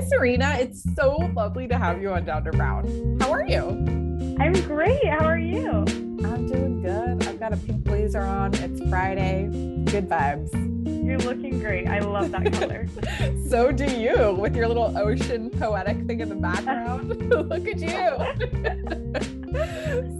[0.00, 0.56] Hi, Serena.
[0.58, 3.18] It's so lovely to have you on Down to Brown.
[3.20, 3.68] How are you?
[4.40, 5.04] I'm great.
[5.04, 5.60] How are you?
[5.60, 7.28] I'm doing good.
[7.28, 8.54] I've got a pink blazer on.
[8.54, 9.50] It's Friday.
[9.84, 10.54] Good vibes.
[11.04, 11.86] You're looking great.
[11.86, 12.86] I love that color.
[13.50, 17.10] so do you with your little ocean poetic thing in the background.
[17.28, 17.90] Look at you.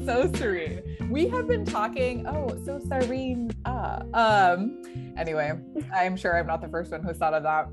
[0.05, 0.83] so serene.
[1.09, 2.27] We have been talking.
[2.27, 3.51] Oh, so serene.
[3.65, 4.82] Uh, um,
[5.17, 5.59] anyway,
[5.96, 7.71] I'm sure I'm not the first one who's thought of that.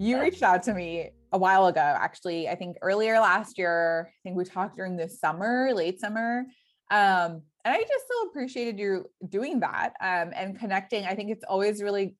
[0.00, 4.08] You reached out to me a while ago, actually, I think earlier last year.
[4.08, 6.44] I think we talked during the summer, late summer.
[6.90, 11.04] Um, and I just so appreciated you doing that um, and connecting.
[11.04, 12.14] I think it's always really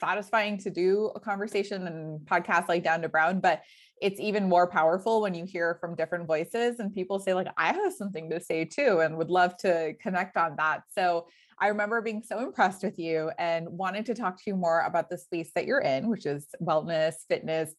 [0.00, 3.62] satisfying to do a conversation and podcast like Down to Brown, but
[4.02, 7.72] it's even more powerful when you hear from different voices and people say like I
[7.72, 10.82] have something to say too and would love to connect on that.
[10.92, 11.28] So
[11.58, 15.08] I remember being so impressed with you and wanted to talk to you more about
[15.08, 17.72] the space that you're in, which is wellness, fitness,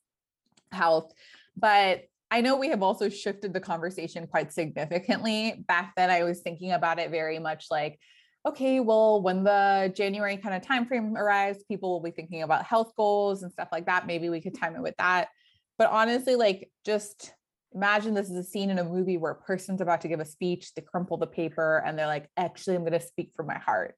[0.76, 1.12] health.
[1.58, 5.64] But I know we have also shifted the conversation quite significantly.
[5.68, 8.00] Back then, I was thinking about it very much like,
[8.46, 12.94] okay, well, when the January kind of timeframe arrives, people will be thinking about health
[12.96, 14.06] goals and stuff like that.
[14.06, 15.30] Maybe we could time it with that.
[15.78, 17.34] But honestly, like just
[17.74, 20.26] imagine this is a scene in a movie where a person's about to give a
[20.26, 23.58] speech, they crumple the paper and they're like, actually, I'm going to speak from my
[23.58, 23.96] heart.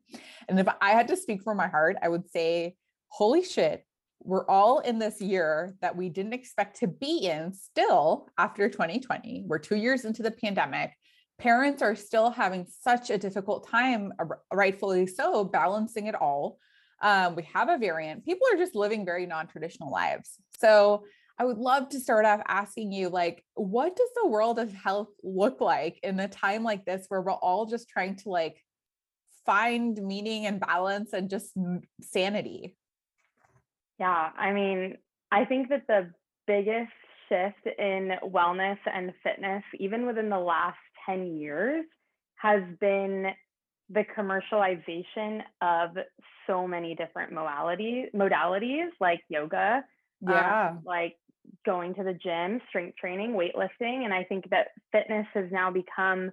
[0.50, 2.76] And if I had to speak from my heart, I would say,
[3.10, 3.86] holy shit,
[4.20, 9.44] we're all in this year that we didn't expect to be in still after 2020.
[9.46, 10.92] We're two years into the pandemic.
[11.40, 14.12] Parents are still having such a difficult time,
[14.52, 16.58] rightfully so, balancing it all.
[17.02, 18.26] Um, we have a variant.
[18.26, 20.38] People are just living very non traditional lives.
[20.60, 21.04] So,
[21.40, 25.10] I would love to start off asking you, like, what does the world of health
[25.22, 28.58] look like in a time like this where we're all just trying to like
[29.46, 31.52] find meaning and balance and just
[32.02, 32.76] sanity?
[34.00, 34.98] Yeah, I mean,
[35.32, 36.12] I think that the
[36.46, 36.92] biggest
[37.30, 41.86] shift in wellness and fitness, even within the last 10 years,
[42.36, 43.28] has been
[43.90, 45.92] the commercialization of
[46.46, 49.84] so many different modalities, modalities like yoga,
[50.22, 51.16] yeah, um, like
[51.66, 54.04] going to the gym, strength training, weightlifting.
[54.04, 56.32] And I think that fitness has now become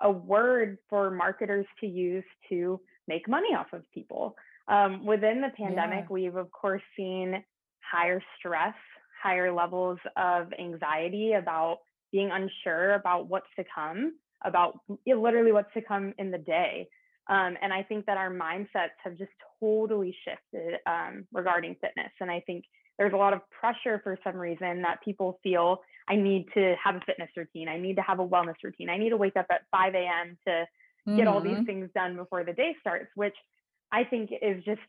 [0.00, 4.34] a word for marketers to use to make money off of people.
[4.70, 6.12] Um, within the pandemic, yeah.
[6.12, 7.42] we've of course seen
[7.80, 8.74] higher stress,
[9.20, 11.78] higher levels of anxiety about
[12.12, 14.14] being unsure about what's to come,
[14.44, 16.88] about literally what's to come in the day.
[17.28, 19.30] Um, and I think that our mindsets have just
[19.60, 22.10] totally shifted um, regarding fitness.
[22.20, 22.64] And I think
[22.98, 26.96] there's a lot of pressure for some reason that people feel I need to have
[26.96, 27.68] a fitness routine.
[27.68, 28.88] I need to have a wellness routine.
[28.88, 30.36] I need to wake up at 5 a.m.
[30.46, 31.16] to mm-hmm.
[31.16, 31.64] get all these mm-hmm.
[31.64, 33.36] things done before the day starts, which
[33.92, 34.80] I think is just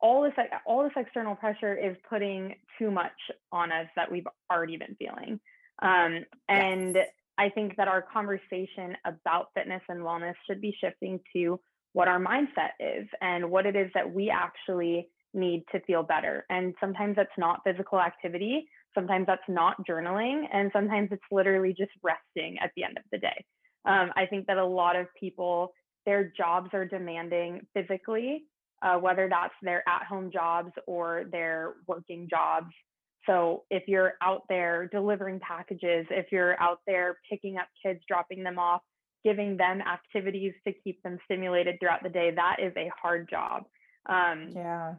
[0.00, 0.32] all this
[0.66, 3.12] all this external pressure is putting too much
[3.52, 5.40] on us that we've already been feeling.
[5.82, 7.08] Um, and yes.
[7.38, 11.58] I think that our conversation about fitness and wellness should be shifting to
[11.92, 16.44] what our mindset is and what it is that we actually need to feel better.
[16.50, 21.92] And sometimes that's not physical activity, sometimes that's not journaling, and sometimes it's literally just
[22.02, 23.44] resting at the end of the day.
[23.86, 25.72] Um, I think that a lot of people
[26.10, 28.42] their jobs are demanding physically,
[28.82, 32.72] uh, whether that's their at home jobs or their working jobs.
[33.26, 38.42] So if you're out there delivering packages, if you're out there picking up kids, dropping
[38.42, 38.80] them off,
[39.24, 43.62] giving them activities to keep them stimulated throughout the day, that is a hard job.
[44.08, 44.94] Um, yeah.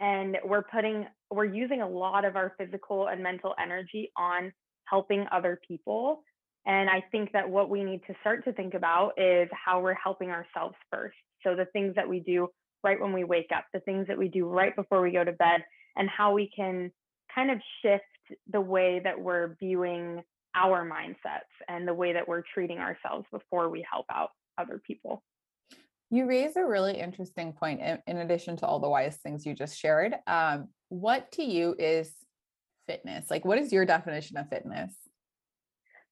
[0.00, 4.50] And we're putting, we're using a lot of our physical and mental energy on
[4.86, 6.22] helping other people
[6.66, 9.94] and I think that what we need to start to think about is how we're
[9.94, 11.16] helping ourselves first.
[11.42, 12.48] So the things that we do
[12.82, 15.32] right when we wake up, the things that we do right before we go to
[15.32, 15.64] bed,
[15.96, 16.90] and how we can
[17.34, 18.04] kind of shift
[18.52, 20.22] the way that we're viewing
[20.54, 25.22] our mindsets and the way that we're treating ourselves before we help out other people.
[26.10, 29.76] You raise a really interesting point in, addition to all the wise things you just
[29.76, 30.14] shared.
[30.26, 32.12] Um, what to you is
[32.86, 33.30] fitness?
[33.30, 34.94] Like, what is your definition of fitness?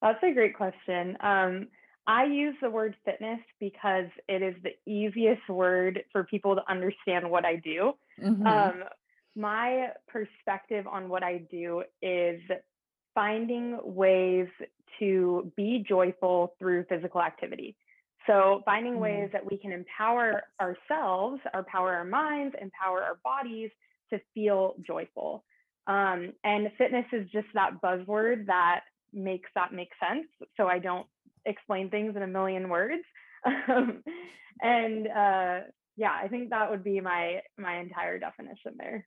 [0.03, 1.17] That's a great question.
[1.21, 1.67] Um,
[2.05, 7.31] I use the word fitness because it is the easiest word for people to understand
[7.31, 7.93] what I do.
[8.21, 8.45] Mm-hmm.
[8.45, 8.83] Um,
[9.37, 12.41] my perspective on what I do is
[13.15, 14.47] finding ways
[14.99, 17.77] to be joyful through physical activity.
[18.27, 19.01] So, finding mm-hmm.
[19.01, 23.71] ways that we can empower ourselves, empower our minds, empower our bodies
[24.11, 25.45] to feel joyful.
[25.87, 28.81] Um, and fitness is just that buzzword that
[29.13, 30.27] makes that make sense
[30.57, 31.07] so I don't
[31.45, 33.03] explain things in a million words.
[33.67, 34.01] Um,
[34.61, 35.59] and uh,
[35.97, 39.05] yeah, I think that would be my my entire definition there.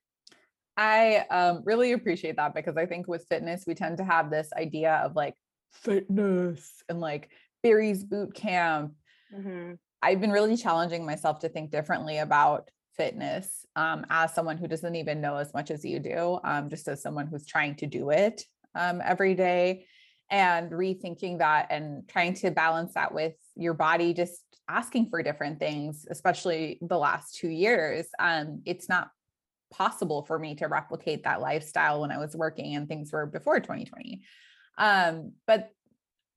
[0.77, 4.51] I um, really appreciate that because I think with fitness, we tend to have this
[4.53, 5.35] idea of like
[5.73, 7.31] fitness and like
[7.63, 8.93] Barry's boot camp.
[9.35, 9.75] Mm-hmm.
[10.03, 14.97] I've been really challenging myself to think differently about fitness um, as someone who doesn't
[14.97, 18.11] even know as much as you do, um, just as someone who's trying to do
[18.11, 18.45] it
[18.75, 19.87] um, every day
[20.31, 25.61] and rethinking that and trying to balance that with your body just asking for different
[25.61, 28.07] things, especially the last two years.
[28.19, 29.11] Um, it's not
[29.71, 33.61] possible for me to replicate that lifestyle when I was working and things were before
[33.61, 34.23] 2020.
[34.79, 35.71] Um, but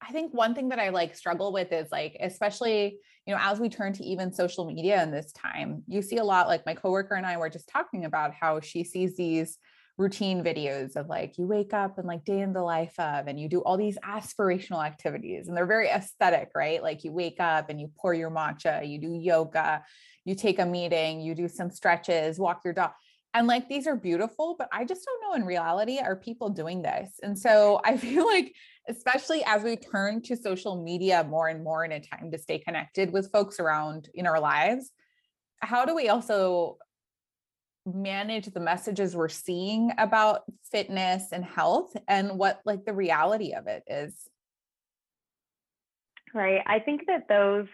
[0.01, 3.59] I think one thing that I like struggle with is like, especially, you know, as
[3.59, 6.73] we turn to even social media in this time, you see a lot like my
[6.73, 9.57] coworker and I were just talking about how she sees these
[9.99, 13.37] routine videos of like you wake up and like day in the life of and
[13.37, 16.81] you do all these aspirational activities and they're very aesthetic right?
[16.81, 19.83] Like you wake up and you pour your matcha you do yoga
[20.23, 22.91] you take a meeting you do some stretches walk your dog
[23.33, 26.81] and like these are beautiful but i just don't know in reality are people doing
[26.81, 27.19] this?
[27.21, 28.55] And so i feel like
[28.87, 32.57] especially as we turn to social media more and more in a time to stay
[32.57, 34.91] connected with folks around in our lives
[35.59, 36.77] how do we also
[37.95, 43.67] manage the messages we're seeing about fitness and health and what like the reality of
[43.67, 44.13] it is.
[46.33, 46.61] Right.
[46.65, 47.67] I think that those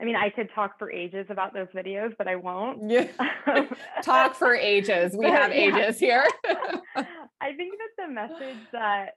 [0.00, 2.82] i mean i could talk for ages about those videos but i won't.
[2.90, 3.66] Yeah.
[4.02, 5.16] Talk for ages.
[5.16, 5.78] We have yeah.
[5.78, 6.26] ages here.
[6.46, 9.16] I think that the message that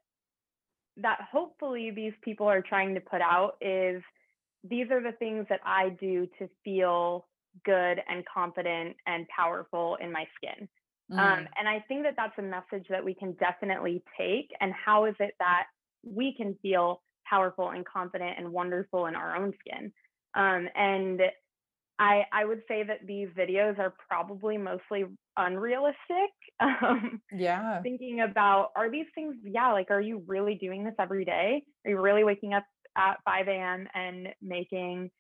[0.98, 4.04] that hopefully these people are trying to put out is
[4.64, 7.26] these are the things that i do to feel
[7.66, 10.68] good and confident and powerful in my skin.
[11.12, 11.22] Um, mm.
[11.22, 14.52] Um, and I think that that's a message that we can definitely take.
[14.60, 15.66] And how is it that
[16.04, 19.92] we can feel powerful and confident and wonderful in our own skin?
[20.36, 21.22] Um, and
[22.00, 25.06] I, I would say that these videos are probably mostly
[25.38, 25.98] unrealistic.
[26.60, 27.82] Um, yeah.
[27.82, 31.64] Thinking about are these things, yeah, like, are you really doing this every day?
[31.84, 32.64] Are you really waking up
[32.96, 33.88] at 5 a.m.
[33.94, 35.12] and making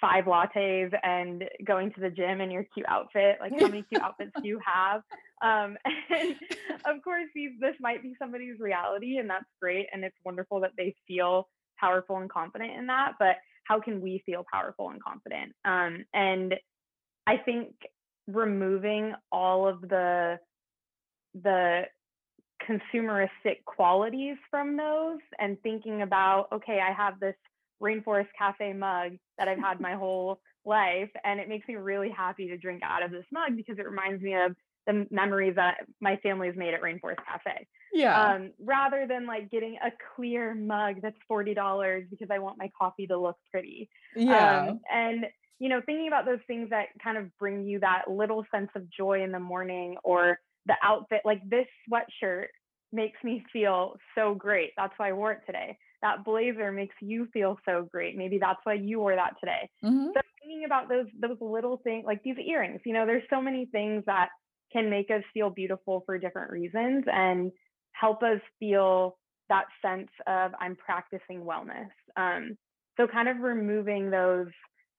[0.00, 4.02] five lattes and going to the gym in your cute outfit like how many cute
[4.02, 5.02] outfits do you have?
[5.42, 5.76] Um,
[6.10, 6.36] and
[6.84, 10.72] of course these this might be somebody's reality and that's great and it's wonderful that
[10.76, 11.48] they feel
[11.78, 15.52] powerful and confident in that but how can we feel powerful and confident?
[15.64, 16.54] Um, and
[17.26, 17.74] i think
[18.26, 20.38] removing all of the
[21.42, 21.82] the
[22.68, 27.34] consumeristic qualities from those and thinking about okay i have this
[27.82, 31.10] rainforest cafe mug that I've had my whole life.
[31.24, 34.22] And it makes me really happy to drink out of this mug because it reminds
[34.22, 34.54] me of
[34.86, 37.66] the memories that my family has made at Rainforest Cafe.
[37.92, 38.20] Yeah.
[38.20, 43.06] Um, rather than like getting a clear mug that's $40 because I want my coffee
[43.08, 43.88] to look pretty.
[44.16, 44.68] Yeah.
[44.70, 45.26] Um, and,
[45.58, 48.90] you know, thinking about those things that kind of bring you that little sense of
[48.90, 52.46] joy in the morning or the outfit, like this sweatshirt
[52.92, 54.70] makes me feel so great.
[54.76, 58.16] That's why I wore it today that blazer makes you feel so great.
[58.16, 59.68] Maybe that's why you wore that today.
[59.84, 60.08] Mm-hmm.
[60.14, 63.66] So thinking about those those little things like these earrings, you know, there's so many
[63.66, 64.28] things that
[64.72, 67.52] can make us feel beautiful for different reasons and
[67.92, 69.16] help us feel
[69.48, 71.90] that sense of I'm practicing wellness.
[72.16, 72.56] Um,
[72.96, 74.48] so kind of removing those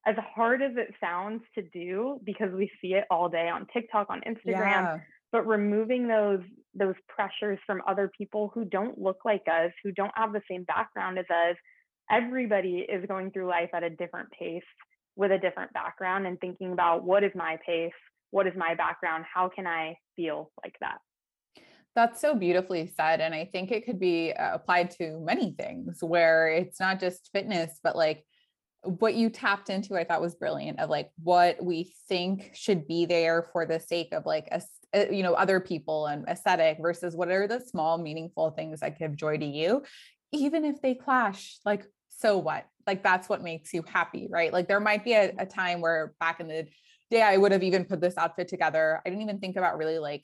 [0.06, 4.08] as hard as it sounds to do because we see it all day on TikTok,
[4.10, 4.98] on Instagram, yeah.
[5.34, 6.40] But removing those
[6.76, 10.64] those pressures from other people who don't look like us, who don't have the same
[10.64, 11.56] background as us.
[12.10, 14.64] Everybody is going through life at a different pace
[15.16, 17.92] with a different background and thinking about what is my pace?
[18.32, 19.26] What is my background?
[19.32, 20.98] How can I feel like that?
[21.96, 23.22] That's so beautifully said.
[23.22, 27.30] And I think it could be uh, applied to many things where it's not just
[27.32, 28.26] fitness, but like
[28.84, 33.06] what you tapped into, I thought was brilliant of like what we think should be
[33.06, 34.62] there for the sake of like a
[35.12, 39.16] you know other people and aesthetic versus what are the small meaningful things that give
[39.16, 39.84] joy to you?
[40.32, 42.66] Even if they clash like so what?
[42.86, 44.54] Like that's what makes you happy right?
[44.54, 46.68] Like there might be a, a time where back in the
[47.14, 49.02] day i would have even put this outfit together.
[49.06, 50.24] I didn't even think about really like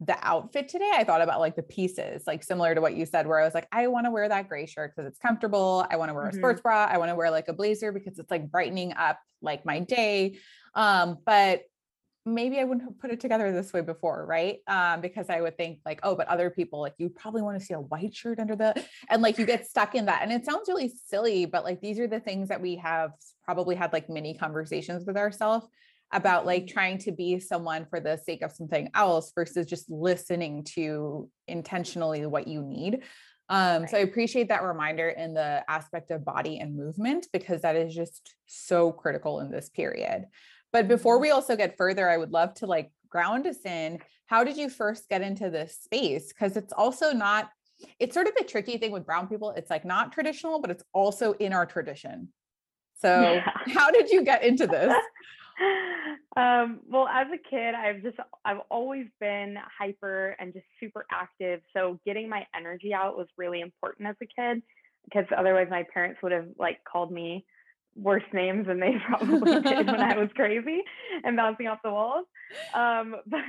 [0.00, 0.90] the outfit today.
[0.94, 3.52] I thought about like the pieces like similar to what you said where i was
[3.52, 5.86] like i want to wear that gray shirt because it's comfortable.
[5.90, 6.36] I want to wear mm-hmm.
[6.36, 6.86] a sports bra.
[6.86, 10.38] I want to wear like a blazer because it's like brightening up like my day.
[10.74, 11.62] Um but
[12.26, 14.58] maybe I wouldn't have put it together this way before, right?
[14.66, 17.64] Um, because I would think like, oh, but other people like you probably want to
[17.64, 20.22] see a white shirt under the and like you get stuck in that.
[20.22, 23.12] And it sounds really silly, but like these are the things that we have
[23.44, 25.66] probably had like many conversations with ourselves
[26.12, 26.72] about like mm-hmm.
[26.72, 32.26] trying to be someone for the sake of something else versus just listening to intentionally
[32.26, 33.02] what you need.
[33.48, 33.90] Um, right.
[33.90, 37.94] So I appreciate that reminder in the aspect of body and movement because that is
[37.94, 40.26] just so critical in this period.
[40.72, 41.22] But before mm-hmm.
[41.22, 43.98] we also get further, I would love to like ground us in
[44.30, 47.50] how did you first get into this space because it's also not
[47.98, 50.84] it's sort of a tricky thing with brown people it's like not traditional but it's
[50.94, 52.28] also in our tradition
[53.00, 53.50] so yeah.
[53.74, 54.94] how did you get into this
[56.36, 61.60] um, well as a kid i've just i've always been hyper and just super active
[61.74, 64.62] so getting my energy out was really important as a kid
[65.04, 67.44] because otherwise my parents would have like called me
[67.96, 70.82] worse names than they probably did when I was crazy
[71.24, 72.26] and bouncing off the walls.
[72.74, 73.40] Um, but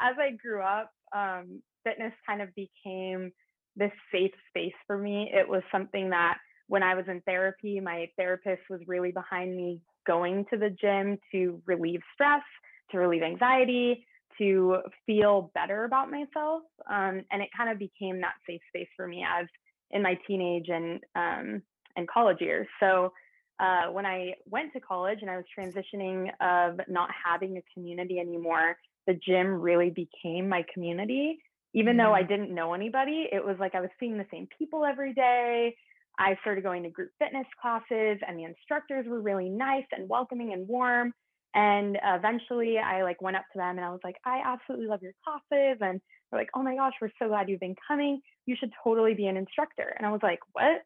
[0.00, 3.32] as I grew up, um, fitness kind of became
[3.76, 5.30] this safe space for me.
[5.32, 9.80] It was something that when I was in therapy, my therapist was really behind me
[10.06, 12.42] going to the gym to relieve stress,
[12.90, 14.06] to relieve anxiety,
[14.38, 16.62] to feel better about myself.
[16.88, 19.46] Um, and it kind of became that safe space for me as
[19.90, 21.62] in my teenage and um,
[21.96, 22.66] and college years.
[22.78, 23.12] So
[23.60, 28.18] uh, when I went to college and I was transitioning of not having a community
[28.18, 28.76] anymore,
[29.06, 31.38] the gym really became my community.
[31.74, 32.06] Even mm-hmm.
[32.06, 32.28] though I mm.
[32.28, 35.76] didn't know anybody, it was like I was seeing the same people every day.
[36.18, 40.52] I started going to group fitness classes, and the instructors were really nice and welcoming
[40.52, 41.12] and warm.
[41.54, 45.02] And eventually, I like went up to them and I was like, "I absolutely love
[45.02, 46.00] your classes." And
[46.30, 48.20] they're like, "Oh my gosh, we're so glad you've been coming.
[48.46, 50.82] You should totally be an instructor." And I was like, "What?"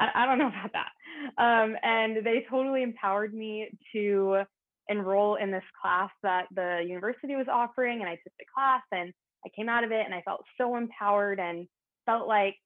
[0.00, 0.90] I, I don't know about that.
[1.38, 4.42] Um, and they totally empowered me to
[4.88, 8.00] enroll in this class that the university was offering.
[8.00, 9.12] And I took the class and
[9.44, 11.66] I came out of it and I felt so empowered and
[12.06, 12.56] felt like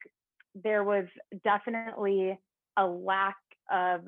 [0.54, 1.04] there was
[1.44, 2.38] definitely
[2.78, 3.36] a lack
[3.70, 4.02] of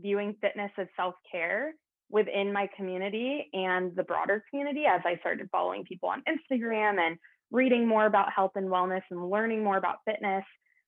[0.00, 1.74] viewing fitness as self care
[2.10, 7.18] within my community and the broader community as I started following people on Instagram and
[7.50, 10.44] reading more about health and wellness and learning more about fitness.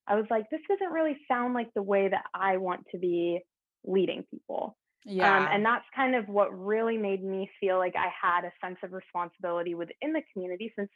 [0.06, 3.40] I was like, this doesn't really sound like the way that I want to be
[3.84, 4.76] leading people.
[5.08, 5.38] Um, yeah.
[5.38, 8.78] Um, and that's kind of what really made me feel like I had a sense
[8.82, 10.90] of responsibility within the community since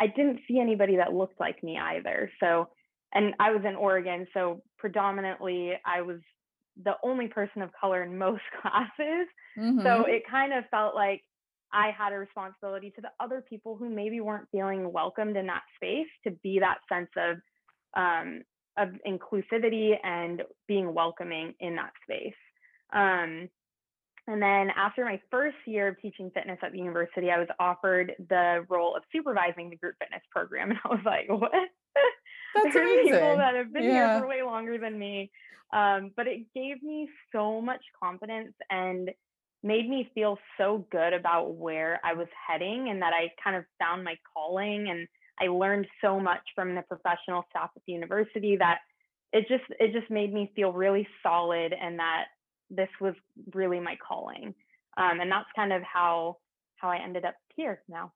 [0.00, 2.30] I didn't see anybody that looked like me either.
[2.40, 2.68] So,
[3.14, 6.18] and I was in Oregon, so predominantly I was
[6.84, 9.26] the only person of color in most classes.
[9.58, 9.82] Mm-hmm.
[9.82, 11.22] So it kind of felt like
[11.72, 15.62] I had a responsibility to the other people who maybe weren't feeling welcomed in that
[15.76, 17.38] space to be that sense of
[17.96, 18.42] um,
[18.78, 22.34] of inclusivity and being welcoming in that space.
[22.92, 23.48] Um,
[24.28, 28.12] and then after my first year of teaching fitness at the university, I was offered
[28.28, 30.70] the role of supervising the group fitness program.
[30.70, 31.52] And I was like, what?
[32.54, 33.12] That's There's amazing.
[33.12, 34.14] people that have been yeah.
[34.14, 35.30] here for way longer than me.
[35.72, 39.10] Um, but it gave me so much confidence and
[39.62, 43.64] made me feel so good about where I was heading and that I kind of
[43.80, 45.08] found my calling and
[45.40, 48.78] I learned so much from the professional staff at the university that
[49.32, 52.26] it just it just made me feel really solid and that
[52.70, 53.14] this was
[53.54, 54.54] really my calling.
[54.96, 56.38] Um, and that's kind of how
[56.76, 58.12] how I ended up here now.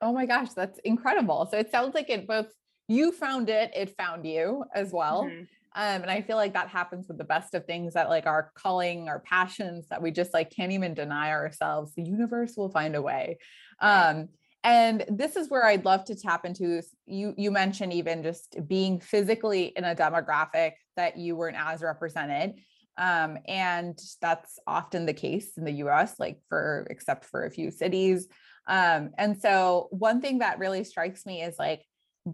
[0.00, 1.48] oh my gosh, that's incredible.
[1.50, 2.46] So it sounds like it both
[2.88, 5.24] you found it, it found you as well.
[5.24, 5.44] Mm-hmm.
[5.74, 8.52] Um, and I feel like that happens with the best of things that like our
[8.54, 11.94] calling, our passions that we just like can't even deny ourselves.
[11.94, 13.38] The universe will find a way.
[13.80, 14.28] Um,
[14.64, 19.00] and this is where I'd love to tap into you you mentioned even just being
[19.00, 22.60] physically in a demographic that you weren't as represented.
[22.98, 27.70] Um, and that's often the case in the US like for except for a few
[27.70, 28.28] cities.
[28.68, 31.84] Um, and so one thing that really strikes me is like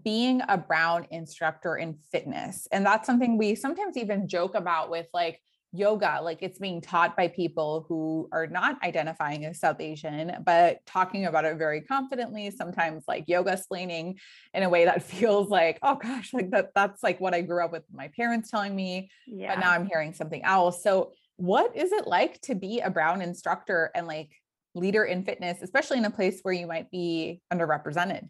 [0.03, 5.07] being a brown instructor in fitness and that's something we sometimes even joke about with
[5.15, 10.35] like yoga like it's being taught by people who are not identifying as south asian
[10.43, 14.17] but talking about it very confidently sometimes like yoga explaining
[14.55, 17.63] in a way that feels like oh gosh like that that's like what i grew
[17.63, 19.53] up with my parents telling me yeah.
[19.53, 23.21] but now i'm hearing something else so what is it like to be a brown
[23.21, 24.31] instructor and like
[24.73, 28.27] leader in fitness especially in a place where you might be underrepresented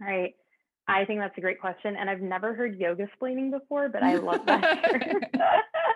[0.00, 0.34] right
[0.90, 1.96] I think that's a great question.
[1.96, 5.30] And I've never heard yoga explaining before, but I love that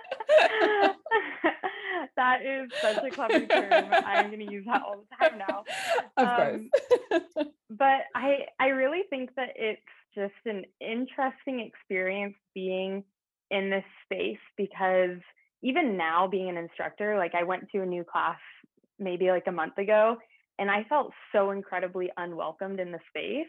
[2.17, 3.93] that is such a clever term.
[3.93, 5.65] I'm going to use that all the time now.
[6.17, 6.71] Of um,
[7.11, 7.47] course.
[7.71, 9.81] but I I really think that it's
[10.15, 13.05] just an interesting experience being
[13.51, 15.19] in this space because
[15.63, 18.39] even now being an instructor, like I went to a new class
[18.99, 20.17] maybe like a month ago
[20.59, 23.47] and I felt so incredibly unwelcomed in the space.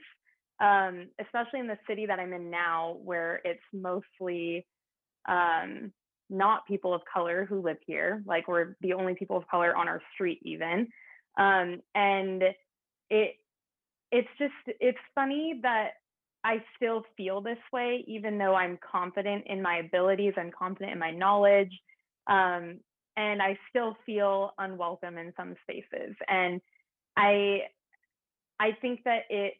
[0.59, 4.65] Um, especially in the city that I'm in now, where it's mostly
[5.27, 5.91] um,
[6.33, 8.23] not people of color who live here.
[8.25, 10.87] Like we're the only people of color on our street, even.
[11.37, 12.43] Um, and
[13.09, 13.35] it
[14.11, 15.91] it's just it's funny that
[16.43, 20.99] I still feel this way, even though I'm confident in my abilities, I'm confident in
[20.99, 21.71] my knowledge,
[22.27, 22.79] um,
[23.15, 26.15] and I still feel unwelcome in some spaces.
[26.27, 26.61] And
[27.15, 27.61] I
[28.59, 29.53] I think that it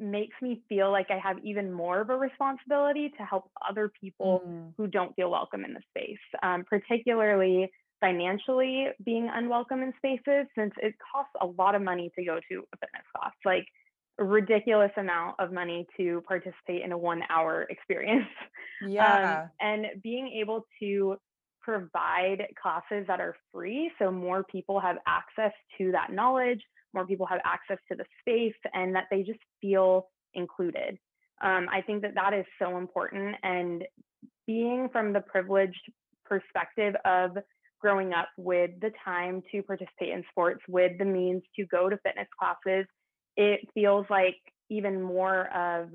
[0.00, 4.42] makes me feel like I have even more of a responsibility to help other people
[4.46, 4.74] Mm.
[4.76, 10.72] who don't feel welcome in the space, um, particularly financially being unwelcome in spaces, since
[10.82, 13.66] it costs a lot of money to go to a fitness class, like
[14.18, 18.28] a ridiculous amount of money to participate in a one hour experience.
[18.82, 19.42] Yeah.
[19.42, 21.18] Um, and being able to
[21.60, 26.62] provide classes that are free so more people have access to that knowledge
[26.94, 30.98] more people have access to the space and that they just feel included
[31.42, 33.84] um, i think that that is so important and
[34.46, 35.92] being from the privileged
[36.24, 37.36] perspective of
[37.80, 41.96] growing up with the time to participate in sports with the means to go to
[41.98, 42.86] fitness classes
[43.36, 44.36] it feels like
[44.68, 45.88] even more of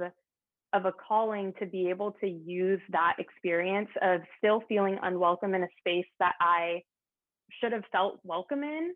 [0.76, 5.64] of a calling to be able to use that experience of still feeling unwelcome in
[5.64, 6.82] a space that I
[7.62, 8.94] should have felt welcome in.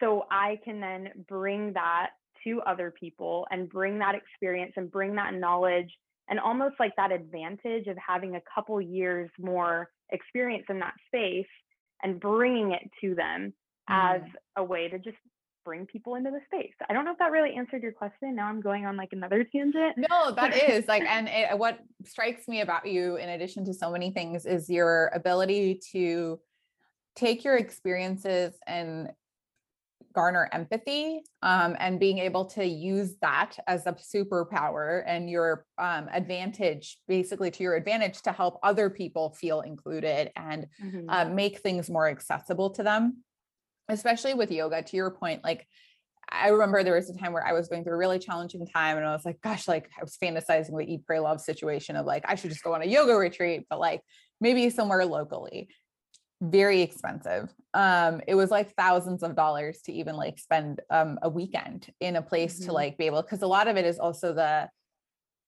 [0.00, 2.10] So I can then bring that
[2.44, 5.90] to other people and bring that experience and bring that knowledge
[6.28, 11.46] and almost like that advantage of having a couple years more experience in that space
[12.02, 13.52] and bringing it to them
[13.88, 14.34] as Mhm.
[14.56, 15.18] a way to just
[15.64, 16.72] bring people into the space.
[16.88, 18.34] I don't know if that really answered your question.
[18.34, 19.98] Now I'm going on like another tangent.
[19.98, 23.90] No, that is like, and it, what strikes me about you, in addition to so
[23.90, 26.40] many things, is your ability to
[27.16, 29.12] take your experiences and
[30.12, 36.08] garner empathy um, and being able to use that as a superpower and your um,
[36.12, 41.06] advantage, basically to your advantage to help other people feel included and Mhm.
[41.08, 43.24] uh, make things more accessible to them,
[43.88, 44.82] especially with yoga.
[44.82, 45.66] To your point, like
[46.30, 48.96] I remember there was a time where I was going through a really challenging time
[48.96, 52.06] and I was like, gosh, like I was fantasizing the eat, pray, love situation of
[52.06, 54.02] like, I should just go on a yoga retreat, but like
[54.40, 55.68] maybe somewhere locally.
[56.42, 57.52] Very expensive.
[57.74, 62.16] Um, it was like thousands of dollars to even like spend um a weekend in
[62.16, 62.74] a place to Mhm.
[62.74, 64.70] like be able because a lot of it is also the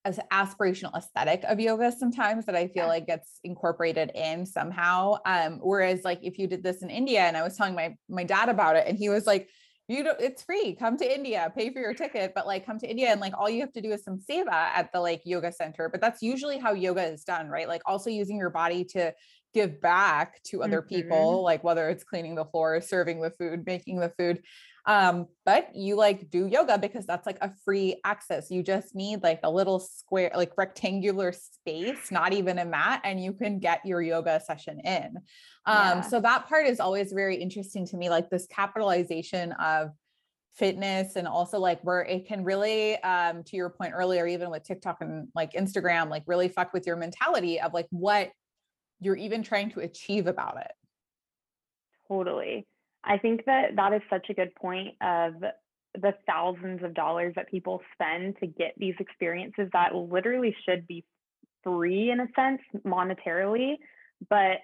[0.04, 2.88] as aspirational aesthetic of yoga sometimes that I feel Yeah.
[2.88, 5.16] like gets incorporated in somehow.
[5.26, 8.24] Um, whereas like if you did this in India and I was telling my my
[8.24, 9.50] dad about it and he was like,
[9.88, 12.88] you don't it's free, come to India, pay for your ticket, but like come to
[12.90, 15.52] India and like all you have to do is some seva at the like yoga
[15.52, 15.88] center.
[15.88, 17.68] But that's usually how yoga is done, right?
[17.68, 19.14] Like also using your body to
[19.52, 20.88] give back to other Mhm.
[20.88, 24.42] people, like whether it's cleaning the floor, serving the food, making the food
[24.86, 29.22] um but you like do yoga because that's like a free access you just need
[29.22, 33.86] like a little square like rectangular space not even a mat and you can get
[33.86, 35.16] your yoga session in
[35.66, 36.00] um Yeah.
[36.02, 39.90] so that part is always very interesting to me like this capitalization of
[40.54, 44.64] fitness and also like where it can really um to your point earlier even with
[44.64, 48.32] TikTok and like Instagram like really fuck with your mentality of like what
[49.02, 50.72] you're even trying to achieve about it
[52.08, 52.66] Totally.
[53.04, 55.34] I think that that is such a good point of
[55.94, 61.04] the thousands of dollars that people spend to get these experiences that literally should be
[61.64, 63.74] free in a sense monetarily,
[64.28, 64.58] but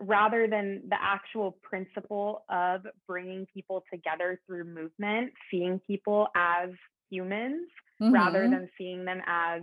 [0.00, 6.70] rather than the actual principle of bringing people together through movement, seeing people as
[7.10, 7.68] humans
[8.08, 8.50] rather Mhm.
[8.50, 9.62] than seeing them as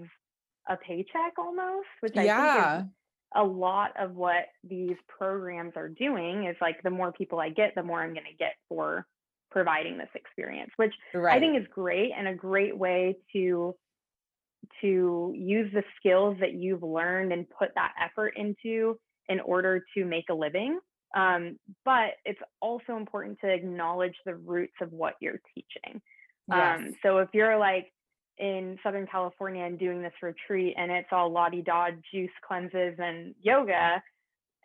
[0.69, 2.85] a paycheck almost, which I think yeah is
[3.36, 7.74] a lot of what these programs are doing is like the more people I get,
[7.76, 9.06] the more I'm going to get for
[9.50, 13.76] providing this experience, which right I think is great and a great way to
[14.82, 20.06] to use the skills that you've learned and put that effort into in order to
[20.06, 20.80] make a living.
[21.15, 26.02] Um, but it's also important to acknowledge the roots of what you're teaching.
[26.50, 26.80] yes.
[26.80, 27.91] Um, so if you're like
[28.41, 32.95] in Southern California and doing this retreat and it's all Lottie di da juice cleanses
[32.97, 34.04] and yoga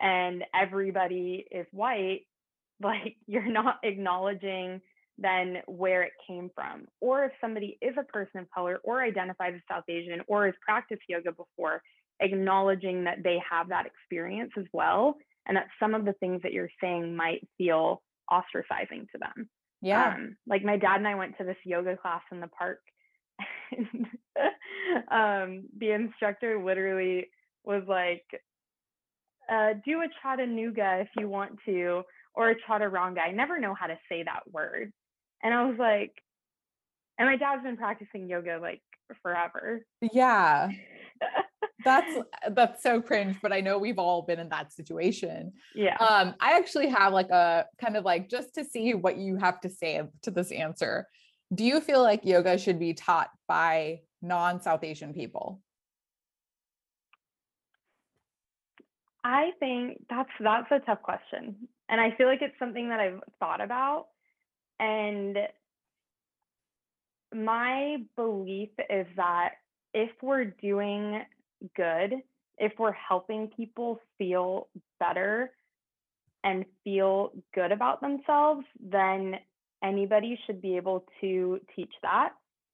[0.01, 2.21] and everybody is white,
[2.81, 4.81] like you're not acknowledging
[5.19, 6.85] then where it came from.
[7.01, 10.53] Or if somebody is a person of color or identifies as South Asian or has
[10.63, 11.81] practiced yoga before,
[12.19, 16.53] acknowledging that they have that experience as well and that some of the things that
[16.53, 19.49] you're saying might feel ostracizing to them.
[19.81, 22.79] yeah Um, like my dad and I went to this yoga class in the park.
[23.71, 24.05] And
[25.11, 27.29] um, the instructor literally
[27.63, 28.23] was like,
[29.51, 32.03] uh, do a Chattanooga if you want to,
[32.33, 33.19] or a Chaturanga.
[33.19, 34.91] I never know how to say that word.
[35.43, 36.11] And I was like,
[37.17, 38.81] and my dad's been practicing yoga like
[39.21, 39.85] forever.
[40.13, 40.69] yeah
[41.85, 42.17] that's
[42.51, 45.95] that's so cringe but i know we've all been in that situation Yeah.
[45.97, 49.61] um i actually have like a kind of like just to see what you have
[49.61, 51.07] to say to this answer
[51.53, 55.61] do you feel like yoga should be taught by non-south asian people
[59.23, 61.67] I think that's that's a tough question.
[61.89, 64.05] And I feel like it's something that I've thought about
[64.79, 65.37] and
[67.33, 69.55] my belief is that
[69.93, 71.23] if we're doing
[71.75, 72.13] good,
[72.57, 74.67] if we're helping people feel
[74.99, 75.51] better
[76.43, 79.35] and feel good about themselves, then
[79.83, 82.29] anybody should be able to teach that.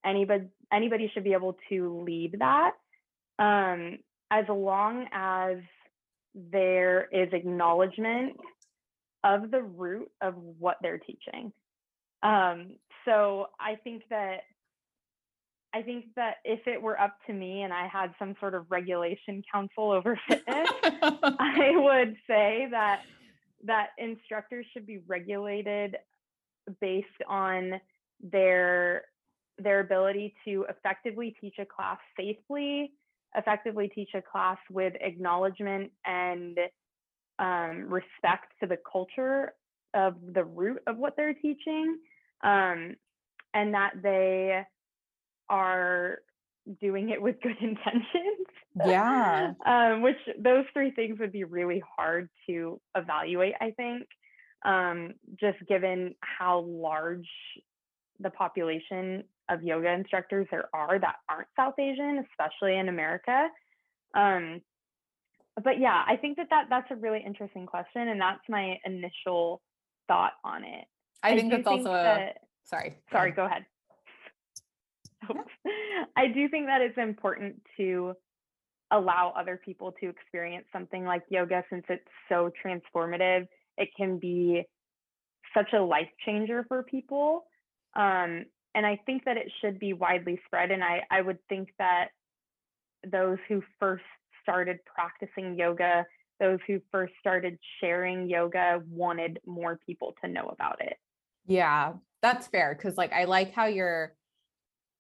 [0.06, 2.72] Anybody anybody should be able to lead that.
[3.40, 4.00] Um,
[4.32, 5.58] as long as
[6.34, 8.38] there is acknowledgement
[9.24, 11.54] of the root of what they're teaching.
[12.24, 14.42] Um, so I think that
[15.76, 18.70] I think that if it were up to me and I had some sort of
[18.70, 23.02] regulation council over fitness, I would say that
[23.66, 25.98] that instructors should be regulated
[26.80, 27.74] based on
[28.22, 29.04] their
[29.60, 32.92] their ability to effectively teach a class safely,
[33.36, 36.58] effectively teach a class with acknowledgement and
[37.40, 39.54] um, respect to the culture
[39.94, 42.00] of the root of what they're teaching,
[42.44, 42.96] um,
[43.54, 44.64] and that they
[45.50, 46.18] are
[46.82, 48.48] doing it with good intentions.
[48.86, 49.54] Yeah.
[49.68, 54.08] um, which those three things would be really hard to evaluate, I think,
[54.66, 57.28] um, just given how large
[58.20, 63.48] the population of yoga instructors there are that aren't South Asian, especially in America.
[64.14, 64.62] Um,
[65.64, 69.62] but yeah, I think that, that that's a really interesting question, and that's my initial
[70.08, 70.86] thought on it.
[71.22, 72.98] I think that's also that, sorry.
[73.12, 73.66] Sorry, go ahead.
[76.18, 78.14] I do think that it's important to
[78.92, 83.48] allow other people to experience something like yoga since it's so transformative.
[83.78, 84.64] It can be
[85.54, 87.46] such a life changer for people.
[87.96, 90.72] Um, and I think that it should be widely spread.
[90.72, 92.10] And I, I would think that
[93.10, 94.04] those who first
[94.42, 96.06] started practicing yoga,
[96.40, 100.98] those who first started sharing yoga, wanted more people to know about it.
[101.46, 102.74] Yeah, that's fair.
[102.76, 104.16] Cause like I like how you're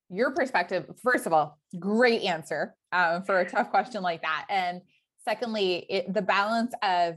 [0.10, 4.46] your perspective, first of all, great answer um, for a tough question like that.
[4.50, 4.82] And
[5.26, 7.16] secondly, it, the balance of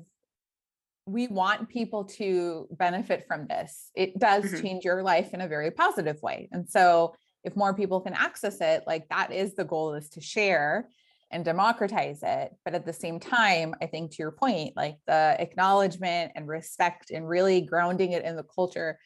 [1.07, 3.91] we want people to benefit from this.
[3.95, 4.63] It does mm-hmm.
[4.63, 6.49] change your life in a very positive way.
[6.53, 7.15] And so
[7.45, 10.89] if more people can access it, like that is the goal is to share
[11.31, 12.53] and democratize it.
[12.65, 17.11] But at the same time, I think to your point, like the acknowledgement and respect
[17.11, 18.99] and really grounding it in the culture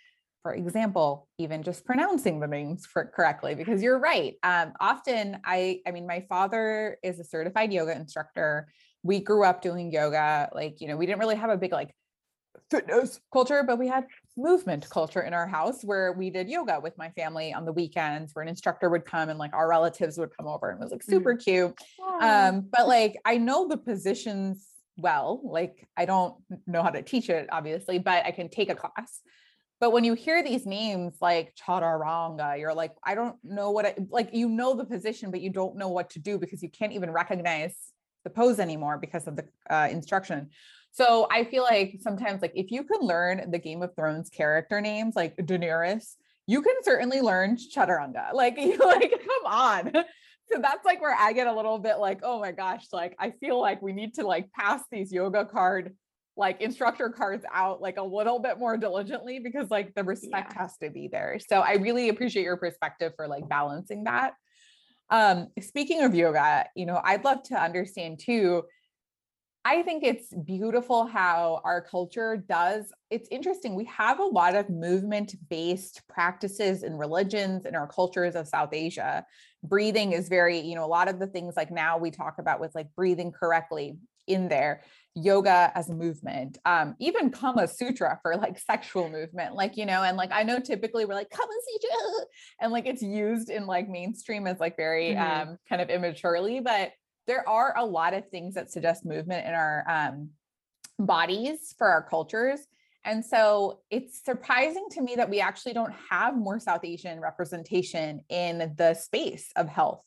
[0.42, 4.36] for example, even just pronouncing the names for, correctly, because you're right.
[4.42, 8.68] Um, often, I, I mean, my father is a certified yoga instructor.
[9.02, 10.50] We grew up doing yoga.
[10.54, 11.94] Like, you know, we didn't really have a big like
[12.70, 16.96] fitness culture, but we had movement culture in our house where we did yoga with
[16.96, 20.30] my family on the weekends where an instructor would come and like our relatives would
[20.36, 21.42] come over and it was like super mm.
[21.42, 21.74] cute.
[22.20, 26.34] Um, but like I know the positions well, like I don't
[26.66, 29.20] know how to teach it, obviously, but I can take a class.
[29.80, 33.94] But when you hear these names like chaturanga, you're like, I don't know what, I,
[34.10, 36.92] like, you know the position, but you don't know what to do because you can't
[36.92, 37.74] even recognize
[38.24, 40.50] the pose anymore because of the uh, instruction.
[40.92, 44.80] So I feel like sometimes, like, if you can learn the Game of Thrones character
[44.80, 48.30] names, like Daenerys, you can certainly learn chaturanga.
[48.34, 49.92] Like, you like, come on.
[50.52, 53.30] So that's like where I get a little bit like, oh my gosh, like I
[53.30, 55.94] feel like we need to like pass these yoga card
[56.36, 60.62] like instructor cards out like a little bit more diligently because like the respect yeah.
[60.62, 61.38] has to be there.
[61.46, 64.32] So I really appreciate your perspective for like balancing that.
[65.10, 68.64] Um speaking of yoga, you know, I'd love to understand too
[69.62, 72.92] I think it's beautiful how our culture does.
[73.10, 73.74] It's interesting.
[73.74, 78.70] We have a lot of movement based practices and religions in our cultures of South
[78.72, 79.26] Asia.
[79.62, 82.58] Breathing is very, you know, a lot of the things like now we talk about
[82.58, 84.82] with like breathing correctly in there
[85.14, 90.04] yoga as a movement um even kama sutra for like sexual movement like you know
[90.04, 92.26] and like i know typically we're like kama sutra
[92.60, 95.50] and like it's used in like mainstream as like very mm-hmm.
[95.50, 96.92] um kind of immaturely but
[97.26, 100.30] there are a lot of things that suggest movement in our um
[100.98, 102.60] bodies for our cultures
[103.04, 108.20] and so it's surprising to me that we actually don't have more South Asian representation
[108.28, 110.04] in the space of health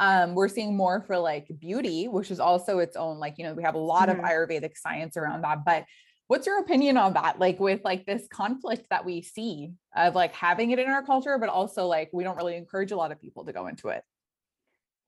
[0.00, 3.54] um, we're seeing more for like beauty, which is also its own, like, you know,
[3.54, 4.20] we have a lot mm-hmm.
[4.20, 5.64] of Ayurvedic science around that.
[5.64, 5.84] But
[6.26, 7.38] what's your opinion on that?
[7.38, 11.38] Like with like this conflict that we see of like having it in our culture,
[11.38, 14.02] but also like we don't really encourage a lot of people to go into it.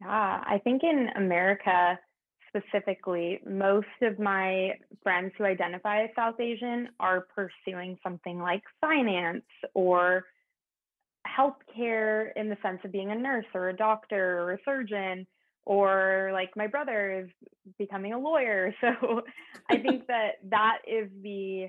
[0.00, 1.98] Yeah, I think in America
[2.48, 4.72] specifically, most of my
[5.02, 9.44] friends who identify as South Asian are pursuing something like finance
[9.74, 10.24] or
[11.26, 15.26] healthcare in the sense of being a nurse or a doctor or a surgeon
[15.64, 19.22] or like my brother is becoming a lawyer so
[19.70, 21.68] i think that that is the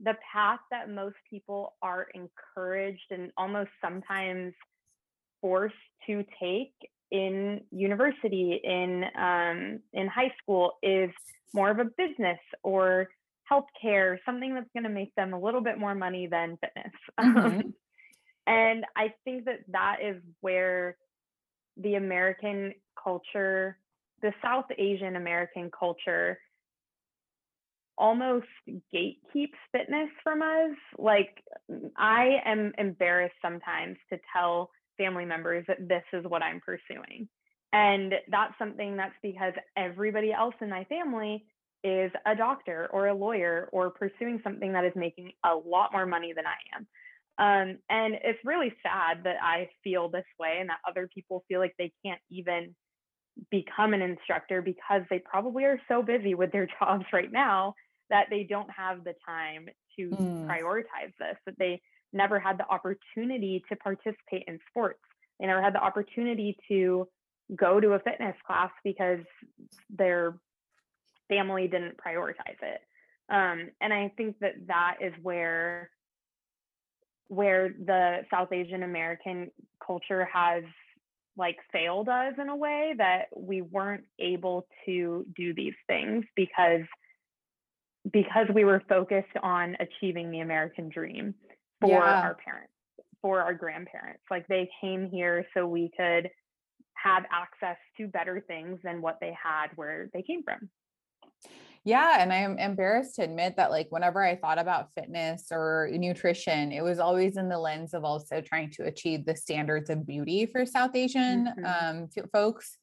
[0.00, 4.52] the path that most people are encouraged and almost sometimes
[5.40, 5.74] forced
[6.06, 6.72] to take
[7.10, 11.10] in university, in um, in high school, is
[11.54, 13.08] more of a business or
[13.50, 16.92] healthcare, something that's going to make them a little bit more money than fitness.
[17.18, 17.70] Mm-hmm.
[18.48, 20.96] And I think that that is where
[21.76, 23.78] the American culture,
[24.22, 26.38] the South Asian American culture,
[27.98, 28.46] almost
[28.94, 30.76] gatekeeps fitness from us.
[30.96, 36.60] Like, mm, I am embarrassed sometimes to tell family members that this is what I'm
[36.60, 37.28] pursuing.
[37.74, 41.44] And that's something that's because everybody else in my family
[41.84, 46.06] is a doctor or a lawyer or pursuing something that is making a lot more
[46.06, 46.86] money than I am.
[47.38, 51.60] Um, and it's really sad that I feel this way and that other people feel
[51.60, 52.74] like they can't even
[53.50, 57.74] become an instructor because they probably are so busy with their jobs right now
[58.10, 60.46] that they don't have the time to mm.
[60.46, 61.80] prioritize this, that they
[62.12, 65.00] never had the opportunity to participate in sports.
[65.38, 67.06] They never had the opportunity to
[67.54, 69.20] go to a fitness class because
[69.90, 70.38] their
[71.28, 72.80] family didn't prioritize it.
[73.30, 75.90] Um, and I think that that is where
[77.28, 79.50] where the South Asian American
[79.84, 80.64] culture has
[81.36, 86.82] like failed us in a way that we weren't able to do these things because
[88.12, 91.34] because we were focused on achieving the American dream
[91.80, 92.22] for yeah.
[92.22, 92.72] our parents,
[93.20, 94.22] for our grandparents.
[94.30, 96.30] Like they came here so we could
[96.94, 100.68] have access to better things than what they had where they came from.
[101.84, 102.16] Yeah.
[102.18, 106.82] And I'm embarrassed to admit that, like, whenever I thought about fitness or nutrition, it
[106.82, 110.66] was always in the lens of also trying to achieve the standards of beauty for
[110.66, 111.98] South Asian mm-hmm.
[111.98, 112.76] um, folks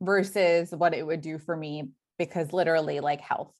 [0.00, 1.88] versus what it would do for me,
[2.18, 3.52] because literally, like, health.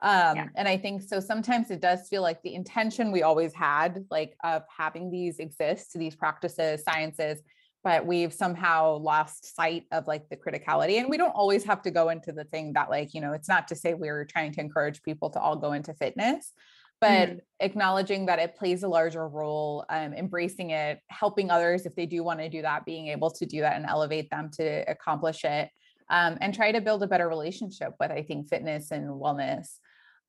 [0.00, 0.48] Um, yeah.
[0.54, 4.36] And I think so sometimes it does feel like the intention we always had, like,
[4.44, 7.40] of having these exist, these practices, sciences,
[7.84, 11.90] but we've somehow lost sight of like the criticality and we don't always have to
[11.90, 14.60] go into the thing that like you know it's not to say we're trying to
[14.60, 16.52] encourage people to all go into fitness
[17.00, 17.40] but mm.
[17.60, 22.22] acknowledging that it plays a larger role um, embracing it helping others if they do
[22.22, 25.70] want to do that being able to do that and elevate them to accomplish it
[26.10, 29.78] um, and try to build a better relationship with i think fitness and wellness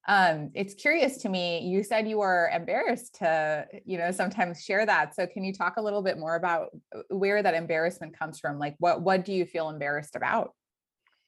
[0.09, 4.83] um, it's curious to me you said you were embarrassed to you know sometimes share
[4.85, 5.15] that.
[5.15, 8.57] So can you talk a little bit more about uh, where that embarrassment comes from?
[8.57, 10.53] Like what what do you feel embarrassed about?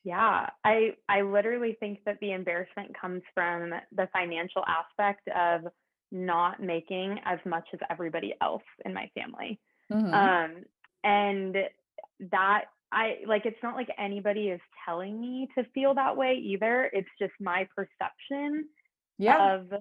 [0.03, 5.71] Yeah i i literally think that the embarrassment comes from the financial aspect of
[6.11, 9.59] not making as much as everybody else in my family.
[9.93, 10.13] Mm-hmm.
[10.13, 10.63] um
[11.03, 11.55] and
[12.31, 16.89] that I like it's not like anybody is telling me to feel that way either.
[16.93, 18.67] It's just my perception
[19.17, 19.55] yeah.
[19.55, 19.73] of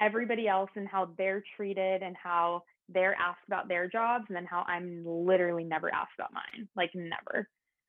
[0.00, 4.46] everybody else and how they're treated and how they're asked about their jobs and then
[4.46, 6.68] how I'm literally never asked about mine.
[6.76, 7.48] Like never.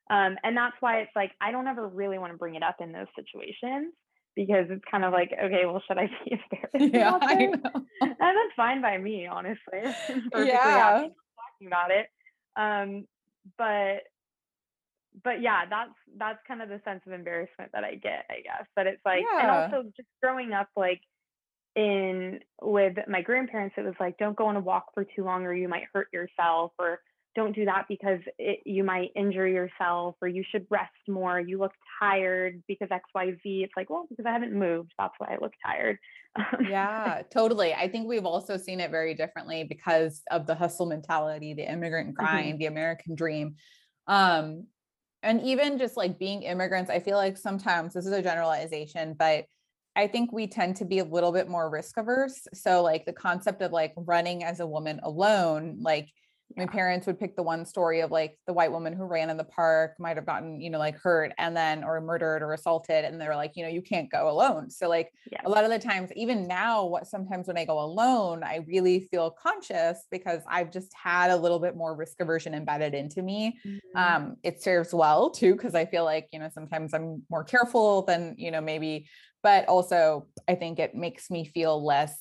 [0.10, 2.78] Um, and that's why it's like I don't ever really want to bring it up
[2.80, 3.94] in those situations
[4.36, 6.40] because it's kind of like, okay, well, should I be
[6.72, 6.94] embarrassed?
[6.94, 7.50] Yeah, about this?
[8.02, 9.58] and that's fine by me, honestly.
[10.36, 11.08] yeah.
[11.08, 12.08] talking about it.
[12.56, 13.06] Um,
[13.58, 14.04] but
[15.24, 18.66] but yeah, that's that's kind of the sense of embarrassment that I get, I guess.
[18.76, 19.42] But it's like, yeah.
[19.42, 21.02] and also just growing up, like
[21.76, 25.46] in with my grandparents, it was like, don't go on a walk for too long,
[25.46, 27.00] or you might hurt yourself, or
[27.36, 31.40] don't do that because it, you might injure yourself, or you should rest more.
[31.40, 33.64] You look tired because X, Y, Z.
[33.64, 35.98] It's like, well, because I haven't moved, that's why I look tired.
[36.70, 37.74] yeah, totally.
[37.74, 42.16] I think we've also seen it very differently because of the hustle mentality, the immigrant
[42.16, 42.60] grind, mm-hmm.
[42.60, 43.56] the American dream.
[44.08, 44.68] Um,
[45.24, 49.46] and even just like being immigrants i feel like sometimes this is a generalization but
[49.96, 53.14] i think we tend to be a little bit more risk averse so like the
[53.14, 56.10] concept of like running as a woman alone like
[56.58, 59.38] my parents would pick the one story of like the white woman who ran in
[59.38, 63.06] the park might have gotten you know like hurt and then or murdered or assaulted
[63.06, 65.42] and they're like you know you can't go alone so like yeah.
[65.46, 69.08] a lot of the times even now what sometimes when i go alone i really
[69.12, 73.58] feel conscious because i've just had a little bit more risk aversion embedded into me
[73.66, 73.98] mm-hmm.
[73.98, 78.04] um it serves well too because i feel like you know sometimes i'm more careful
[78.04, 79.08] than you know maybe
[79.44, 82.18] but also i think it makes me feel less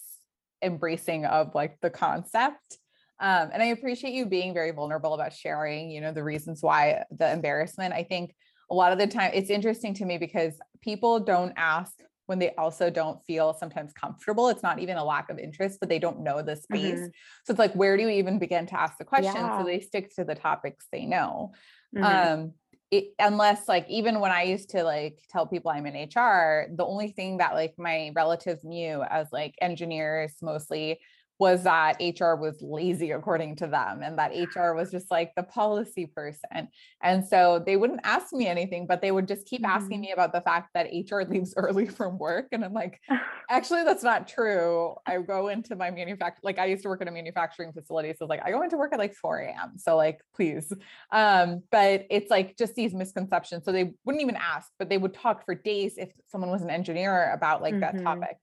[0.63, 2.79] embracing of like the concept
[3.21, 7.05] um, and I appreciate you being very vulnerable about sharing, you know, the reasons why
[7.11, 7.93] the embarrassment.
[7.93, 8.35] I think
[8.71, 11.93] a lot of the time it's interesting to me because people don't ask
[12.27, 14.49] when they also don't feel sometimes comfortable.
[14.49, 16.95] It's not even a lack of interest, but they don't know the space.
[16.95, 17.07] Mm-hmm.
[17.45, 19.35] So it's like, where do you even begin to ask the question?
[19.35, 19.59] Yeah.
[19.59, 21.53] So they stick to the topics they know.
[21.95, 22.05] Mm-hmm.
[22.05, 22.53] Um,
[22.91, 26.87] it, unless like even when I used to like tell people I'm in HR, the
[26.87, 31.01] only thing that like my relatives knew as like engineers mostly
[31.41, 35.43] was that HR was lazy according to them and that HR was just like the
[35.43, 36.69] policy person.
[37.03, 39.71] And so they wouldn't ask me anything, but they would just keep mm-hmm.
[39.71, 42.49] asking me about the fact that HR leaves early from work.
[42.53, 43.01] And I'm like,
[43.51, 44.95] actually, that's not true.
[45.07, 48.13] I go into my manufacturer, like I used to work at a manufacturing facility.
[48.19, 49.79] So like I go into work at like 4 a.m.
[49.79, 50.71] So like, please.
[51.11, 53.65] Um, but it's like just these misconceptions.
[53.65, 56.69] So they wouldn't even ask, but they would talk for days if someone was an
[56.69, 57.97] engineer about like mm-hmm.
[57.97, 58.37] that topic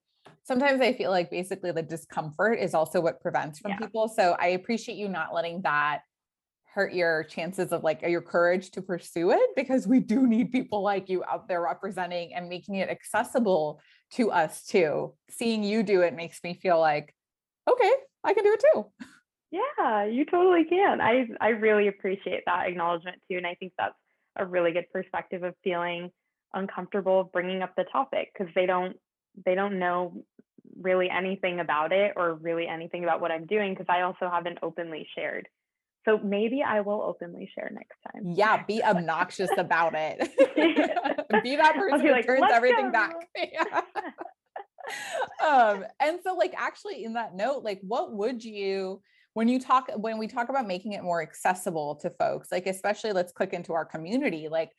[0.47, 3.77] sometimes I feel like basically the discomfort is also what prevents from yeah.
[3.77, 4.07] people.
[4.07, 6.01] So I appreciate you not letting that
[6.73, 10.81] hurt your chances of like your courage to pursue it because we do need people
[10.81, 13.81] like you out there representing and making it accessible
[14.11, 15.13] to us too.
[15.29, 17.13] Seeing you do it makes me feel like,
[17.69, 17.91] okay,
[18.23, 18.85] I can do it too.
[19.51, 21.01] Yeah, you totally can.
[21.01, 23.95] I I really appreciate that acknowledgement too, and I think that's
[24.35, 26.11] a really good perspective of feeling
[26.53, 28.97] uncomfortable bringing up the topic because they don't
[29.45, 30.23] they don't know
[30.81, 34.59] really anything about it or really anything about what I'm doing because I also haven't
[34.61, 35.47] openly shared.
[36.05, 38.33] So maybe I will openly share next time.
[38.33, 40.19] Yeah, be obnoxious about it.
[41.43, 42.91] be that person be who like, turns everything go.
[42.91, 43.15] back.
[43.35, 43.81] yeah.
[45.45, 49.01] um, and so like actually in that note, like what would you
[49.33, 53.11] when you talk when we talk about making it more accessible to folks, like especially
[53.11, 54.71] let's click into our community, like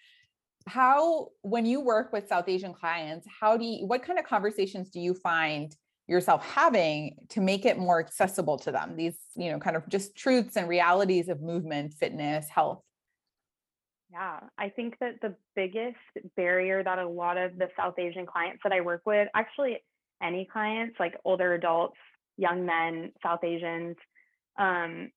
[0.68, 4.90] how when you work with south asian clients how do you what kind of conversations
[4.90, 5.74] do you find
[6.08, 10.16] yourself having to make it more accessible to them these you know kind of just
[10.16, 12.82] truths and realities of movement fitness health
[14.10, 15.96] yeah i think that the biggest
[16.36, 19.78] barrier that a lot of the south asian clients that i work with actually
[20.22, 21.98] any clients like older adults
[22.36, 23.96] young men south asians
[24.58, 25.10] um,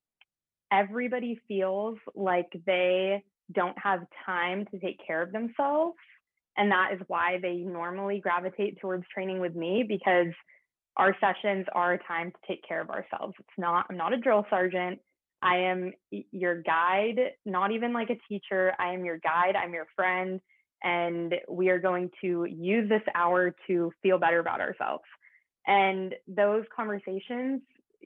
[0.71, 5.97] everybody feels like they don't have time to take care of themselves.
[6.57, 10.33] And that is why they normally gravitate towards training with me because
[10.97, 13.33] our sessions are a time to take care of ourselves.
[13.39, 14.99] It's not, I'm not a drill sergeant.
[15.41, 15.93] I am
[16.31, 18.73] your guide, not even like a teacher.
[18.79, 20.39] I am your guide, I'm your friend.
[20.83, 25.03] And we are going to use this hour to feel better about ourselves.
[25.67, 27.61] And those conversations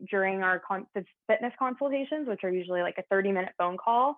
[0.10, 0.88] during our con-
[1.28, 4.16] fitness consultations, which are usually like a 30 minute phone call,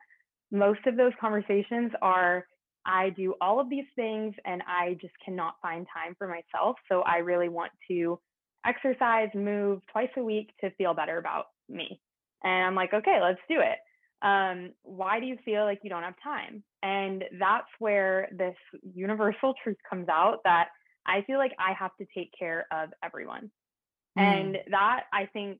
[0.51, 2.45] most of those conversations are
[2.86, 6.77] I do all of these things and I just cannot find time for myself.
[6.89, 8.19] So I really want to
[8.67, 11.99] exercise, move twice a week to feel better about me.
[12.43, 13.77] And I'm like, okay, let's do it.
[14.21, 16.63] Um, why do you feel like you don't have time?
[16.84, 18.56] And that's where this
[18.93, 20.69] universal truth comes out that
[21.06, 23.51] I feel like I have to take care of everyone.
[24.17, 24.21] Mm.
[24.21, 25.60] And that I think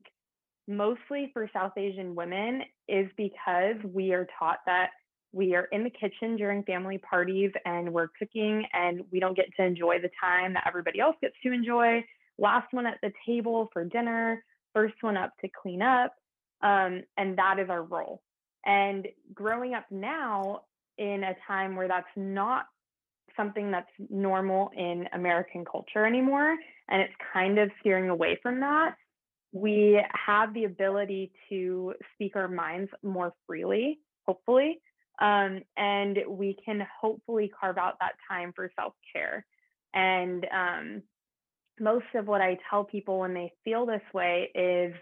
[0.66, 4.90] mostly for South Asian women is because we are taught that
[5.32, 9.46] we are in the kitchen during family parties and we're cooking and we don't get
[9.56, 12.02] to enjoy the time that everybody else gets to enjoy.
[12.38, 16.12] Last one at the table for dinner, first one up to clean up.
[16.62, 18.22] Um, and that is our role.
[18.64, 20.62] And growing up now
[20.98, 22.66] in a time where that's not
[23.36, 26.56] something that's normal in American culture anymore,
[26.88, 28.96] and it's kind of steering away from that,
[29.52, 34.80] we have the ability to speak our minds more freely, hopefully,
[35.20, 39.46] um, and we can hopefully carve out that time for self care.
[39.94, 41.02] And um,
[41.80, 44.94] most of what I tell people when they feel this way is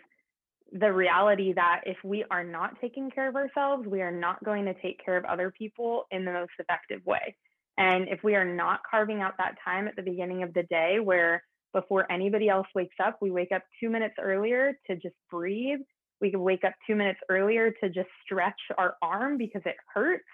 [0.72, 4.64] the reality that if we are not taking care of ourselves, we are not going
[4.64, 7.36] to take care of other people in the most effective way.
[7.78, 10.98] And if we are not carving out that time at the beginning of the day
[10.98, 11.42] where
[11.76, 13.18] before anybody else wakes up.
[13.20, 15.80] We wake up two minutes earlier to just breathe.
[16.22, 20.24] We can wake up two minutes earlier to just stretch our arm because it hurts.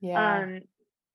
[0.00, 0.38] Yeah.
[0.38, 0.60] Um,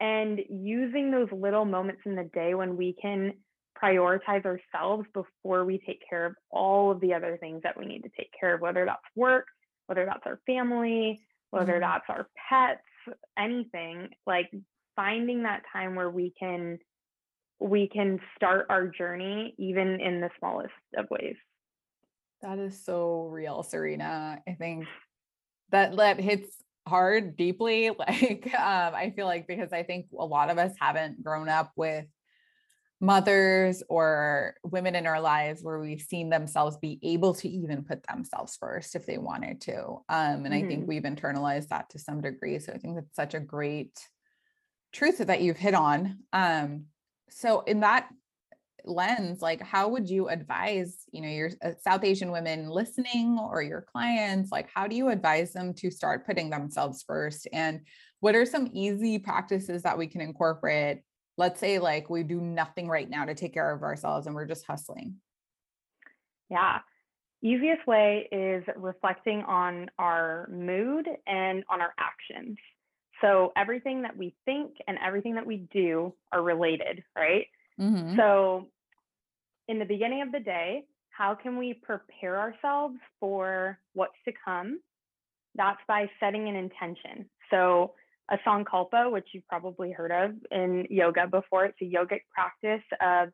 [0.02, 3.34] and using those little moments in the day when we can
[3.82, 8.04] prioritize ourselves before we take care of all of the other things that we need
[8.04, 9.46] to take care of, whether that's work,
[9.88, 11.82] whether that's our family, whether mm-hmm.
[11.82, 14.50] that's our pets, anything, like
[14.96, 16.78] finding that time where we can
[17.62, 21.36] we can start our journey even in the smallest of ways.
[22.42, 24.40] That is so real, Serena.
[24.48, 24.86] I think
[25.72, 26.56] that that hits
[26.88, 27.92] hard deeply.
[28.00, 31.72] Like um, I feel like because I think a lot of us haven't grown up
[31.76, 32.06] with
[33.02, 38.06] mothers or women in our lives where we've seen themselves be able to even put
[38.08, 39.80] themselves first if they wanted to.
[40.10, 40.54] Um, and mm-hmm.
[40.54, 40.90] I think mm-hmm.
[40.90, 42.60] we've internalized that to some degree.
[42.60, 43.98] So I think that's such a great
[44.92, 46.20] truth that you've hit on.
[46.34, 46.86] Um,
[47.30, 48.10] so in that
[48.86, 53.62] lens like how would you advise you know your uh, south asian women listening or
[53.62, 57.82] your clients like how do you advise them to start putting themselves first and
[58.22, 61.02] what are some easy practices that we can incorporate
[61.40, 64.46] let's say like we do nothing right now to take care of ourselves and we're
[64.46, 65.16] just hustling
[66.50, 66.80] yeah
[67.42, 72.58] Easiest way is reflecting on our mood and on our actions.
[73.22, 77.48] So everything that we think and everything that we do are related, right?
[77.80, 78.18] Mm-hmm.
[78.18, 78.68] So
[79.70, 84.82] in the beginning of the day, how can we prepare ourselves for what's to come?
[85.56, 87.30] That's by setting an intention.
[87.52, 87.94] So
[88.30, 93.30] a sankalpa, which you've probably heard of in yoga before, it's a yogic practice of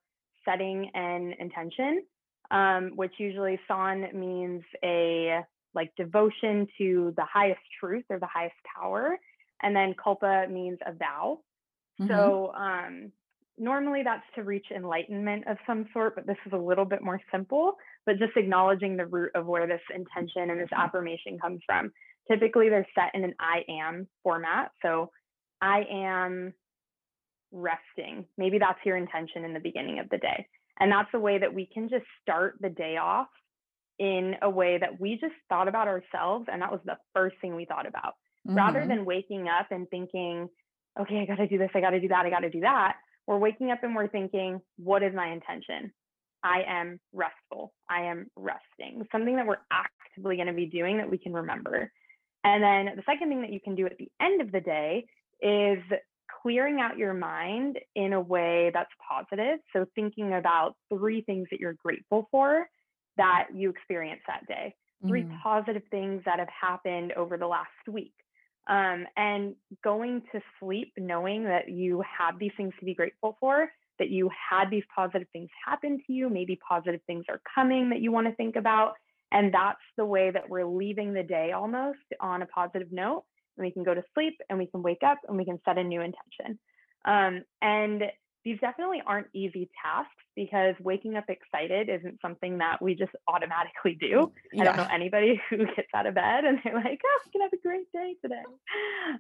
[0.46, 2.04] setting an intention,
[2.52, 5.42] um, which usually san means a
[5.74, 9.18] like devotion to the highest truth or the highest power.
[9.62, 11.40] And then kalpa means a vow.
[12.00, 12.12] Mm-hmm.
[12.12, 13.12] So um,
[13.58, 17.20] normally that's to reach enlightenment of some sort, but this is a little bit more
[17.32, 17.74] simple,
[18.06, 21.92] but just acknowledging the root of where this intention and this affirmation comes from.
[22.30, 24.72] Typically, they're set in an I am format.
[24.82, 25.12] So
[25.62, 26.54] I am
[27.52, 28.26] resting.
[28.38, 30.48] Maybe that's your intention in the beginning of the day.
[30.80, 33.28] And that's a way that we can just start the day off
[33.98, 36.48] in a way that we just thought about ourselves.
[36.52, 38.16] And that was the first thing we thought about.
[38.48, 38.58] Mm-hmm.
[38.58, 40.50] Rather than waking up and thinking,
[41.00, 42.62] okay, I got to do this, I got to do that, I got to do
[42.62, 42.96] that
[43.28, 45.92] we're waking up and we're thinking, what is my intention?
[46.44, 47.74] I am restful.
[47.90, 49.04] I am resting.
[49.12, 51.92] Something that we're actively going to be doing that we can remember.
[52.46, 55.08] And then the second thing that you can do at the end of the day
[55.42, 55.80] is
[56.42, 59.60] clearing out your mind in a way that's positive.
[59.74, 62.68] So thinking about three things that you're grateful for
[63.18, 64.76] that you experienced that day,
[65.08, 65.42] 3 mm.
[65.42, 68.14] positive things that have happened over the last week
[68.68, 73.70] um, and going to sleep knowing that you have these things to be grateful for
[73.98, 78.02] that you had these positive things happen to you maybe positive things are coming that
[78.02, 78.94] you want to think about
[79.32, 83.24] and that's the way that we're leaving the day almost on a positive note
[83.58, 85.78] and we can go to sleep and we can wake up and we can set
[85.78, 86.60] a new intention
[87.06, 88.04] um, and
[88.46, 93.98] these definitely aren't easy tasks because waking up excited isn't something that we just automatically
[94.00, 94.32] do.
[94.54, 94.62] Yeah.
[94.62, 97.42] I don't know anybody who gets out of bed and they're like, oh, I'm going
[97.42, 98.44] to have a great day today.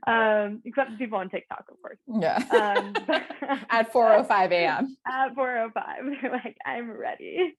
[0.05, 1.97] Um, except people on TikTok, of course.
[2.07, 2.37] Yeah.
[2.51, 2.93] Um,
[3.71, 4.97] at 4.05 a.m.
[5.07, 6.21] At 4.05.
[6.21, 7.55] They're like, I'm ready.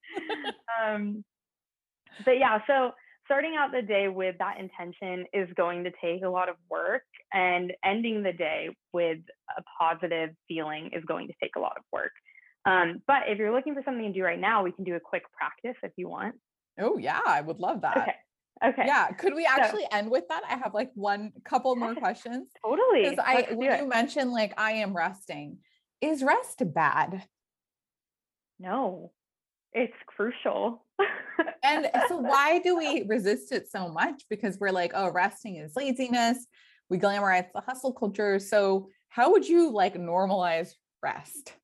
[0.80, 1.24] um,
[2.24, 2.92] but yeah, so
[3.26, 7.02] starting out the day with that intention is going to take a lot of work
[7.32, 9.18] and ending the day with
[9.58, 12.12] a positive feeling is going to take a lot of work.
[12.64, 15.00] Um, but if you're looking for something to do right now we can do a
[15.00, 16.36] quick practice if you want.
[16.78, 17.96] Oh yeah i would love that.
[17.96, 18.14] Okay
[18.64, 18.84] okay.
[18.86, 20.42] Yeah could we actually so, end with that?
[20.48, 22.48] I have like one couple more questions.
[22.64, 23.02] Totally.
[23.02, 23.82] Because i when it.
[23.82, 25.58] you mentioned like i am resting
[26.00, 27.24] is rest bad?
[28.58, 29.12] No
[29.76, 30.82] it's crucial
[31.62, 34.24] and eh, so why do we resist it so much?
[34.28, 36.46] Because we're like, oh, resting is laziness.
[36.88, 38.38] We glamorize the hustle culture.
[38.38, 40.72] So how would you like normalize
[41.02, 41.54] rest?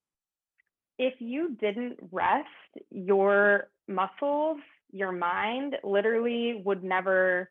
[0.98, 2.48] If you didn't rest,
[2.90, 4.58] your muscles,
[4.90, 7.50] your mind literally would never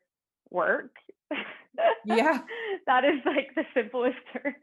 [0.50, 0.92] work.
[2.06, 2.40] Yeah.
[2.88, 4.56] that is like the simplest term.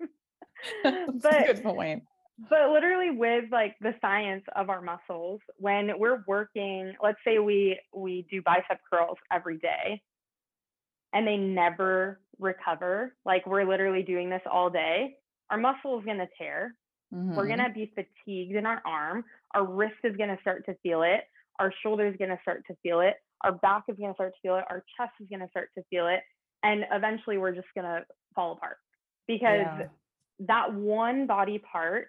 [1.22, 2.02] but good point
[2.50, 7.78] but literally with like the science of our muscles when we're working let's say we
[7.94, 10.00] we do bicep curls every day
[11.12, 15.16] and they never recover like we're literally doing this all day
[15.50, 16.74] our muscle is going to tear.
[17.14, 17.36] Mm-hmm.
[17.36, 19.24] we're going to be fatigued in our arm.
[19.54, 21.22] Our wrist is going to start to feel it.
[21.58, 23.14] Our shoulder is going to start to feel it.
[23.42, 24.64] Our back is going to start to feel it.
[24.68, 26.20] Our chest is going to start to feel it.
[26.62, 28.76] And eventually we're just going to fall apart.
[29.26, 29.86] Because yeah.
[30.40, 32.08] that one body part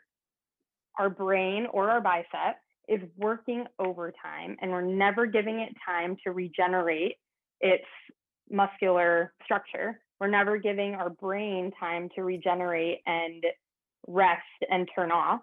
[0.97, 6.31] our brain or our bicep is working overtime and we're never giving it time to
[6.31, 7.15] regenerate
[7.61, 7.85] its
[8.49, 9.99] muscular structure.
[10.19, 13.43] We're never giving our brain time to regenerate and
[14.07, 15.41] rest and turn off.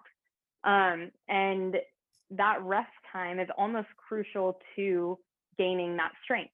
[0.64, 1.76] Um, and
[2.30, 5.18] that rest time is almost crucial to
[5.56, 6.52] gaining that strength.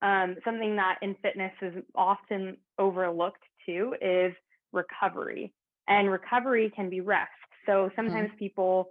[0.00, 4.32] Um, something that in fitness is often overlooked too is
[4.72, 5.52] recovery.
[5.86, 7.30] And recovery can be rest.
[7.66, 8.38] So sometimes mm-hmm.
[8.38, 8.90] people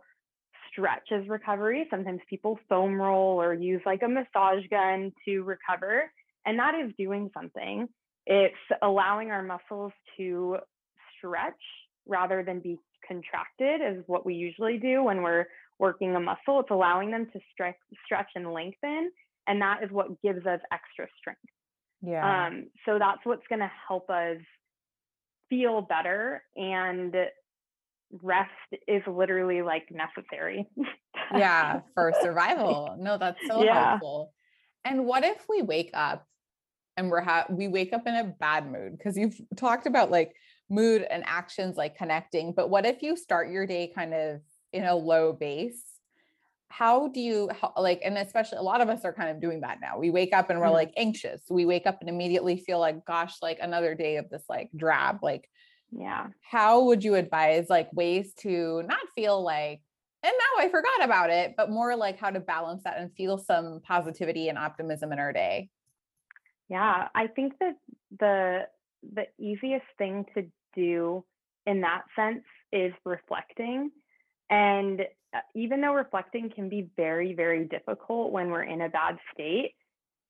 [0.72, 1.88] stretch as recovery.
[1.90, 6.12] Sometimes people foam roll or use like a massage gun to recover.
[6.46, 7.88] And that is doing something.
[8.26, 10.58] It's allowing our muscles to
[11.18, 11.54] stretch
[12.08, 15.46] rather than be contracted, is what we usually do when we're
[15.80, 16.60] working a muscle.
[16.60, 19.12] It's allowing them to stretch, stretch and lengthen.
[19.48, 21.42] And that is what gives us extra strength.
[22.02, 22.48] Yeah.
[22.48, 24.38] Um, so that's what's going to help us
[25.50, 27.14] feel better and
[28.22, 28.52] rest
[28.88, 30.68] is literally like necessary.
[31.34, 32.96] yeah, for survival.
[33.00, 33.90] No, that's so yeah.
[33.92, 34.34] helpful.
[34.86, 36.26] And what if we wake up
[36.98, 40.34] and we're ha- we wake up in a bad mood because you've talked about like
[40.70, 44.42] mood and actions like connecting, but what if you start your day kind of
[44.74, 45.84] in a low base?
[46.74, 49.60] how do you how, like and especially a lot of us are kind of doing
[49.60, 50.72] that now we wake up and we're Mhm.
[50.72, 54.44] like anxious we wake up and immediately feel like gosh like another day of this
[54.48, 55.50] like drab like
[55.92, 56.30] Yeah.
[56.42, 59.82] how would you advise like ways to not feel like
[60.24, 63.38] and now i forgot about it but more like how to balance that and feel
[63.38, 65.70] some positivity and optimism in our day
[66.70, 67.76] Yeah, I think that
[68.18, 68.68] the
[69.14, 71.26] the easiest thing to do
[71.66, 73.92] in that sense is reflecting.
[74.50, 75.02] And
[75.34, 79.74] uh, even though reflecting can be very, very difficult when we're in a bad state,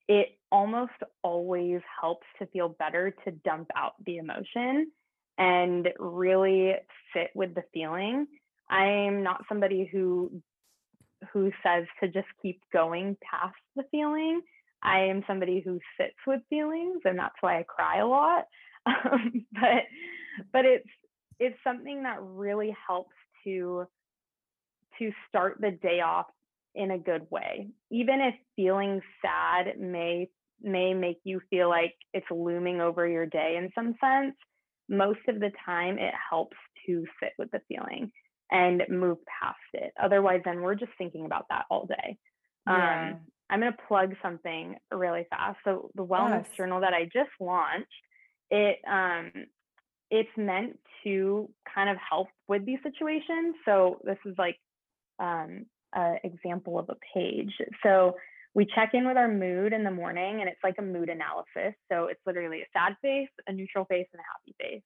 [0.08, 0.92] it almost
[1.22, 4.90] always helps to feel better to dump out the emotion
[5.38, 6.74] and really
[7.14, 8.26] sit with the feeling.
[8.70, 10.42] I'm not somebody who
[11.32, 14.40] who says to just keep going past the feeling.
[14.82, 18.44] I am somebody who sits with feelings, and that's why I cry a lot.
[18.84, 19.84] Um, but
[20.52, 20.88] but it's
[21.38, 23.14] it's something that really helps
[23.44, 23.86] to
[24.98, 26.26] to start the day off
[26.74, 27.68] in a good way.
[27.90, 30.28] Even if feeling sad may
[30.62, 34.34] may make you feel like it's looming over your day in some sense,
[34.88, 36.56] most of the time it helps
[36.86, 38.10] to sit with the feeling
[38.50, 39.92] and move past it.
[40.02, 42.18] Otherwise, then we're just thinking about that all day.
[42.66, 43.14] Yeah.
[43.14, 43.20] Um,
[43.50, 45.58] I'm going to plug something really fast.
[45.64, 46.56] So the wellness Yes.
[46.56, 47.86] journal that I just launched,
[48.50, 49.30] it um,
[50.10, 53.56] it's meant to kind of help with these situations.
[53.64, 54.56] So this is like
[55.18, 57.52] um, an example of a page.
[57.82, 58.16] So
[58.54, 61.74] we check in with our mood in the morning, and it's like a mood analysis.
[61.90, 64.82] So it's literally a sad face, a neutral face, and a happy face.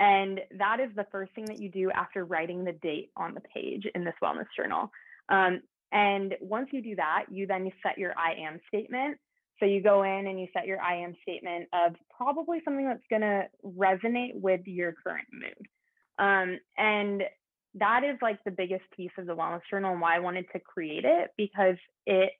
[0.00, 3.40] And that is the first thing that you do after writing the date on the
[3.40, 4.90] page in this wellness journal.
[5.28, 9.18] Um, and once you do that, you then set your I am statement.
[9.58, 13.00] So you go in and you set your I am statement of probably something that's
[13.10, 15.66] going to resonate with your current mood.
[16.18, 17.24] Um, and
[17.74, 20.60] that is like the biggest piece of the wellness journal and why I wanted to
[20.60, 22.32] create it because it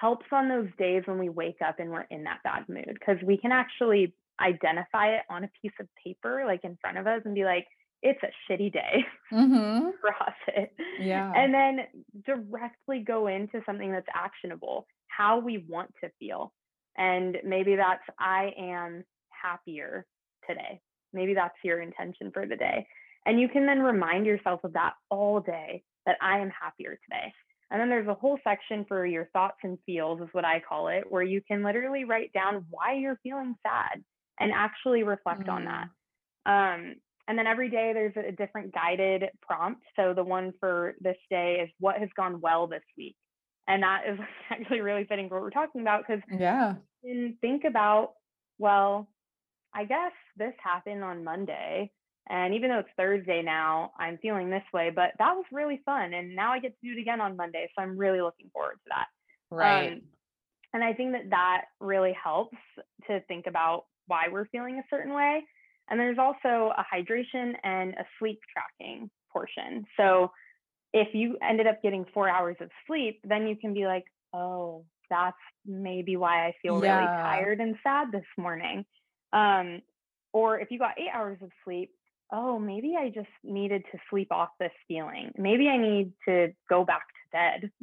[0.00, 3.16] helps on those days when we wake up and we're in that bad mood because
[3.24, 7.22] we can actually identify it on a piece of paper like in front of us
[7.24, 7.66] and be like
[8.02, 9.90] it's a shitty day mm-hmm.
[10.00, 10.72] cross it.
[11.00, 11.32] Yeah.
[11.36, 11.86] And then
[12.26, 16.52] directly go into something that's actionable how we want to feel
[16.96, 20.06] and maybe that's i am happier
[20.48, 20.80] today.
[21.12, 22.86] Maybe that's your intention for the day.
[23.26, 27.32] And you can then remind yourself of that all day that i am happier today
[27.72, 30.88] and then there's a whole section for your thoughts and feels is what i call
[30.88, 34.04] it where you can literally write down why you're feeling sad
[34.38, 35.88] and actually reflect on that
[36.44, 36.94] um,
[37.28, 39.82] and then every day there's a different guided prompt.
[39.96, 43.16] So the one for this day is what has gone well this week.
[43.68, 44.18] And that is
[44.50, 48.12] actually really fitting for what we're talking about because yeah you can think about,
[48.58, 49.08] well,
[49.74, 51.90] I guess this happened on Monday.
[52.28, 56.14] And even though it's Thursday now, I'm feeling this way, but that was really fun.
[56.14, 57.68] And now I get to do it again on Monday.
[57.74, 59.06] So I'm really looking forward to that.
[59.50, 60.00] right Um,
[60.74, 62.56] and I think that that really helps
[63.06, 65.42] to think about why we're feeling a certain way.
[65.90, 69.84] And there's also a hydration and a sleep tracking portion.
[69.96, 70.30] So
[70.92, 74.84] if you ended up getting four hours of sleep, then you can be like, oh,
[75.10, 78.84] that's maybe why I feel really tired and sad this morning.
[79.32, 79.82] Um,
[80.32, 81.90] or if you got eight hours of sleep,
[82.32, 85.32] oh, maybe I just needed to sleep off this feeling.
[85.36, 87.70] Maybe I need to go back to bed.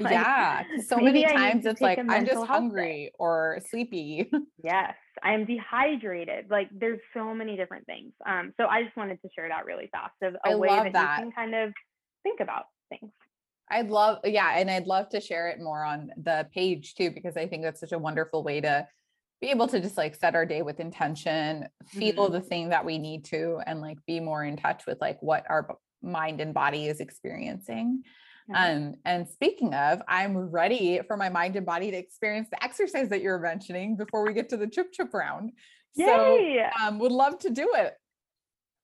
[0.00, 2.52] Like, yeah so many maybe I need times it's like I'm just health day.
[2.52, 4.30] hungry or sleepy
[4.64, 6.46] Yes, I'm dehydrated.
[6.48, 8.14] Like there's so many different things.
[8.24, 10.94] Um, so I just wanted to share that really fast of a I way that,
[10.94, 11.18] that.
[11.18, 11.74] you can kind of
[12.22, 13.12] think about things.
[13.70, 17.36] I'd love, yeah, and I'd love to share it more on the page too, because
[17.36, 18.86] I think that's such a wonderful way to
[19.42, 22.32] be able to just like set our day with intention, feel Mhm.
[22.32, 25.44] the thing that we need to, and like be more in touch with like what
[25.50, 28.04] our mind and body is experiencing.
[28.54, 33.08] Um, and speaking of, I'm ready for my mind and body to experience the exercise
[33.08, 35.52] that you're mentioning before we get to the chip chip round.
[35.94, 36.70] So Yay!
[36.80, 37.94] um, would love to do it.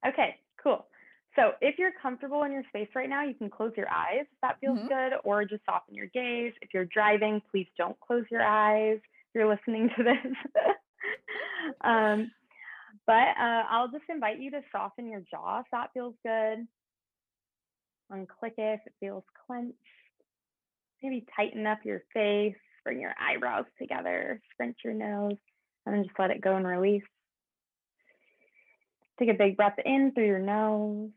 [0.07, 0.89] Okay, cool.
[1.37, 4.41] So if you're comfortable in your space right now, you can close your eyes if
[4.43, 4.89] that feels Mhm.
[4.89, 6.53] good, or just soften your gaze.
[6.63, 8.99] If you're driving, please don't close your eyes.
[9.35, 10.33] You're listening to this.
[11.85, 12.31] um,
[13.07, 16.67] but uh, I'll just invite you to soften your jaw if that feels good.
[18.13, 19.77] Unclick it if it feels clenched.
[21.03, 25.37] Maybe tighten up your face, bring your eyebrows together, scrunch your nose,
[25.87, 27.03] and then just let it go and release.
[29.19, 31.11] Take a big breath in through your nose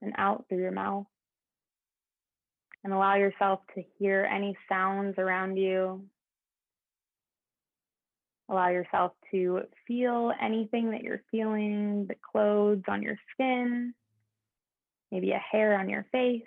[0.00, 1.06] and out through your mouth.
[2.84, 6.04] And allow yourself to hear any sounds around you.
[8.52, 13.94] Allow yourself to feel anything that you're feeling, the clothes on your skin,
[15.10, 16.42] maybe a hair on your face.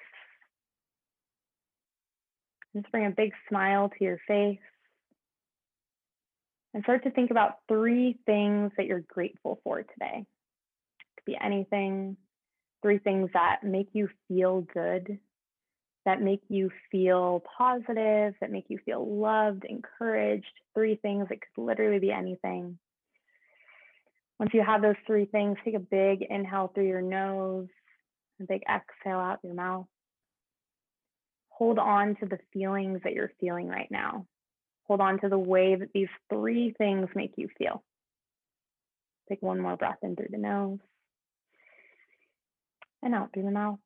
[2.76, 4.60] Just bring a big smile to your face.
[6.76, 10.28] And start to think about three things that you're grateful for today.
[10.28, 12.18] It could be anything,
[12.84, 15.18] three things that make you feel good,
[16.06, 20.46] that make you feel positive, that make you feel loved, encouraged.
[20.74, 22.78] Three things, it could literally be anything.
[24.40, 27.68] Once you have those three things, take a big inhale through your nose,
[28.40, 29.88] a big exhale out your mouth.
[31.50, 34.26] Hold on to the feelings that you're feeling right now.
[34.88, 37.82] Hold on to the way that these three things make you feel.
[39.30, 40.80] Take one more breath in through the nose
[43.02, 43.80] and out through the mouth.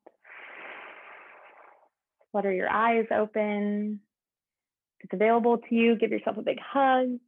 [2.32, 4.00] Flutter your eyes open.
[4.98, 7.18] If it's available to you, give yourself a big hug.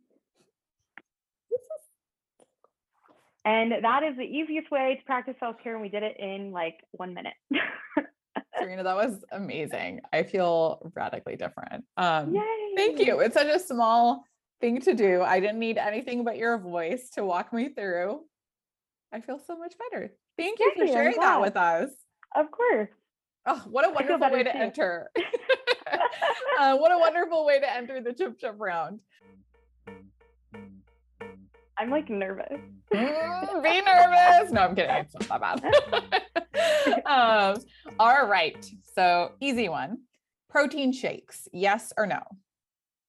[3.44, 5.72] And that is the easiest way to practice self care.
[5.72, 7.34] And we did it in like one minute.
[8.58, 10.00] Serena, that was amazing.
[10.12, 11.84] I feel radically different.
[11.96, 12.42] Um, Yay.
[12.76, 13.20] thank you.
[13.20, 14.24] It's such a small
[14.60, 15.22] thing to do.
[15.22, 18.20] I didn't need anything but your voice to walk me through.
[19.12, 20.12] I feel so much better.
[20.38, 21.90] Thank you Yay, for sharing that with us.
[22.36, 22.88] Of course.
[23.46, 24.58] Oh, what a wonderful way to too.
[24.58, 25.10] enter.
[26.60, 29.00] uh, what a wonderful way to enter the chip chip round.
[31.78, 32.60] I'm like nervous.
[32.94, 34.52] Mm, be nervous.
[34.52, 34.94] No, I'm kidding.
[34.94, 36.22] It's not that
[36.82, 37.02] bad.
[37.06, 37.56] um,
[37.98, 38.64] all right.
[38.94, 39.98] So, easy one
[40.52, 42.20] protein shakes, yes or no?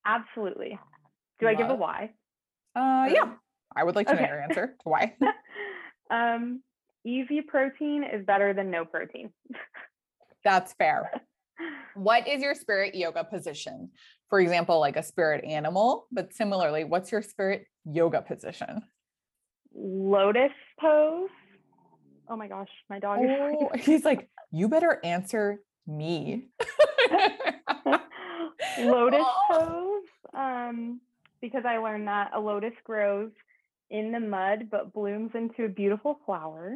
[0.06, 0.80] Absolutely.
[1.40, 2.12] Do I give a why?
[2.76, 3.34] Uh, yeah,
[3.76, 4.76] I would like to know your answer.
[4.82, 5.16] To why?
[6.12, 6.62] Um,
[7.06, 9.32] easy protein is better than no protein.
[10.44, 11.12] That's fair.
[11.96, 13.92] What is your spirit yoga position?
[14.28, 18.82] For example, like a spirit animal, but similarly, what's your spirit yoga position?
[19.76, 21.30] Lotus pose.
[22.28, 26.48] Oh my gosh, my dog is Oh, he's like, you better answer me.
[28.80, 29.44] lotus Oh.
[29.52, 30.34] pose.
[30.34, 31.00] Um,
[31.42, 33.30] because I learned that a lotus grows
[33.92, 36.74] in the mud but blooms into a beautiful flower.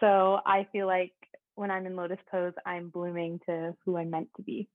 [0.00, 1.12] So I feel like
[1.58, 4.68] when I'm in lotus pose, I'm blooming to who I'm meant to be.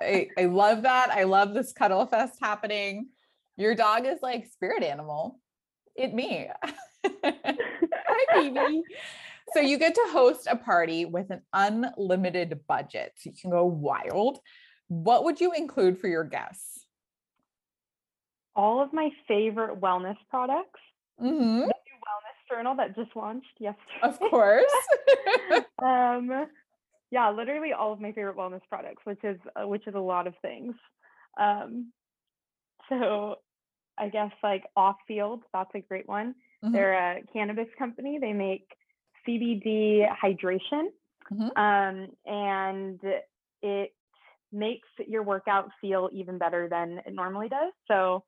[0.00, 1.10] I, I love that.
[1.10, 3.08] I love this cuddle fest happening.
[3.56, 5.40] Your dog is like spirit animal.
[5.96, 6.48] It me.
[7.24, 7.42] Hi,
[8.34, 8.82] baby.
[9.52, 13.12] So you get to host a party with an unlimited budget.
[13.16, 14.38] So you can go wild.
[14.88, 16.86] What would you include for your guests?
[18.54, 20.80] All of my favorite wellness products.
[21.20, 21.85] Mhm, Wellness
[22.48, 24.00] journal that just launched yesterday.
[24.02, 24.72] Of course.
[25.82, 26.46] um
[27.10, 30.26] yeah literally all of my favorite wellness products which is uh, which is a lot
[30.26, 30.74] of things
[31.38, 31.92] um
[32.88, 33.36] so
[33.98, 36.34] i guess like off field that's a great one
[36.64, 36.72] Mhm.
[36.72, 38.66] they're a cannabis company they make
[39.28, 40.86] cbd hydration
[41.30, 41.56] Mhm.
[41.56, 43.00] um and
[43.62, 43.94] it
[44.52, 48.24] makes your workout feel even better than it normally does so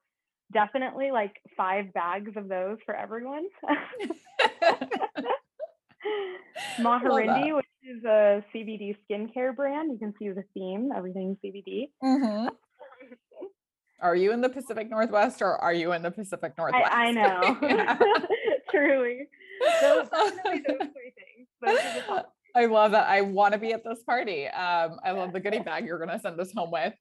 [0.53, 3.47] definitely like five bags of those for everyone
[6.79, 9.91] Maharindi, which is a CBD skincare brand.
[9.93, 11.91] You can see the theme, everything CBD.
[12.03, 12.51] Mhm.
[14.01, 16.87] Are you in the Pacific Northwest or are you in the Pacific Northwest?
[16.89, 17.57] I, I know.
[18.71, 19.27] Truly.
[19.83, 21.49] Those, those three things.
[21.61, 22.33] Those are the top.
[22.55, 23.09] I love that.
[23.09, 24.47] I want to be at this party.
[24.47, 26.95] Um, I love the goodie bag you're going to send us home with.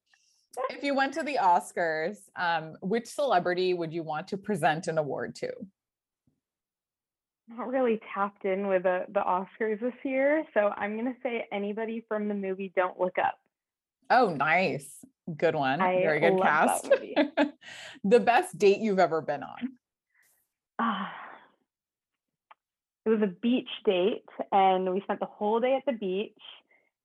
[0.70, 4.97] If you went to the Oscars, um, which celebrity would you want to present an
[4.97, 5.51] award to?
[7.49, 10.43] Not really tapped in with the, the Oscars this year.
[10.53, 13.36] So I'm going to say anybody from the movie Don't Look Up.
[14.10, 15.05] Oh, nice.
[15.36, 15.82] Good one.
[15.82, 16.89] I Very good cast.
[18.03, 19.70] the best date you've ever been on.
[20.80, 21.12] Ah.
[23.05, 26.34] it was a beach date and we spent the whole day at the beach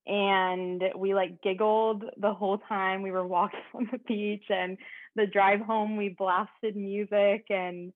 [0.07, 4.77] and we like giggled the whole time we were walking on the beach and
[5.17, 7.93] the drive home we blasted music and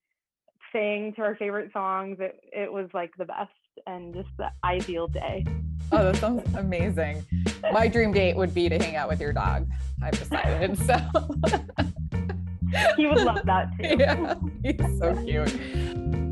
[0.73, 3.51] sang to our favorite songs it, it was like the best
[3.87, 5.45] and just the ideal day
[5.93, 7.25] Oh, that sounds amazing.
[7.73, 9.69] My dream date would be to hang out with your dog.
[10.03, 10.77] I've decided.
[10.79, 10.95] So
[12.97, 16.26] he would love that too yeah, he's so cute.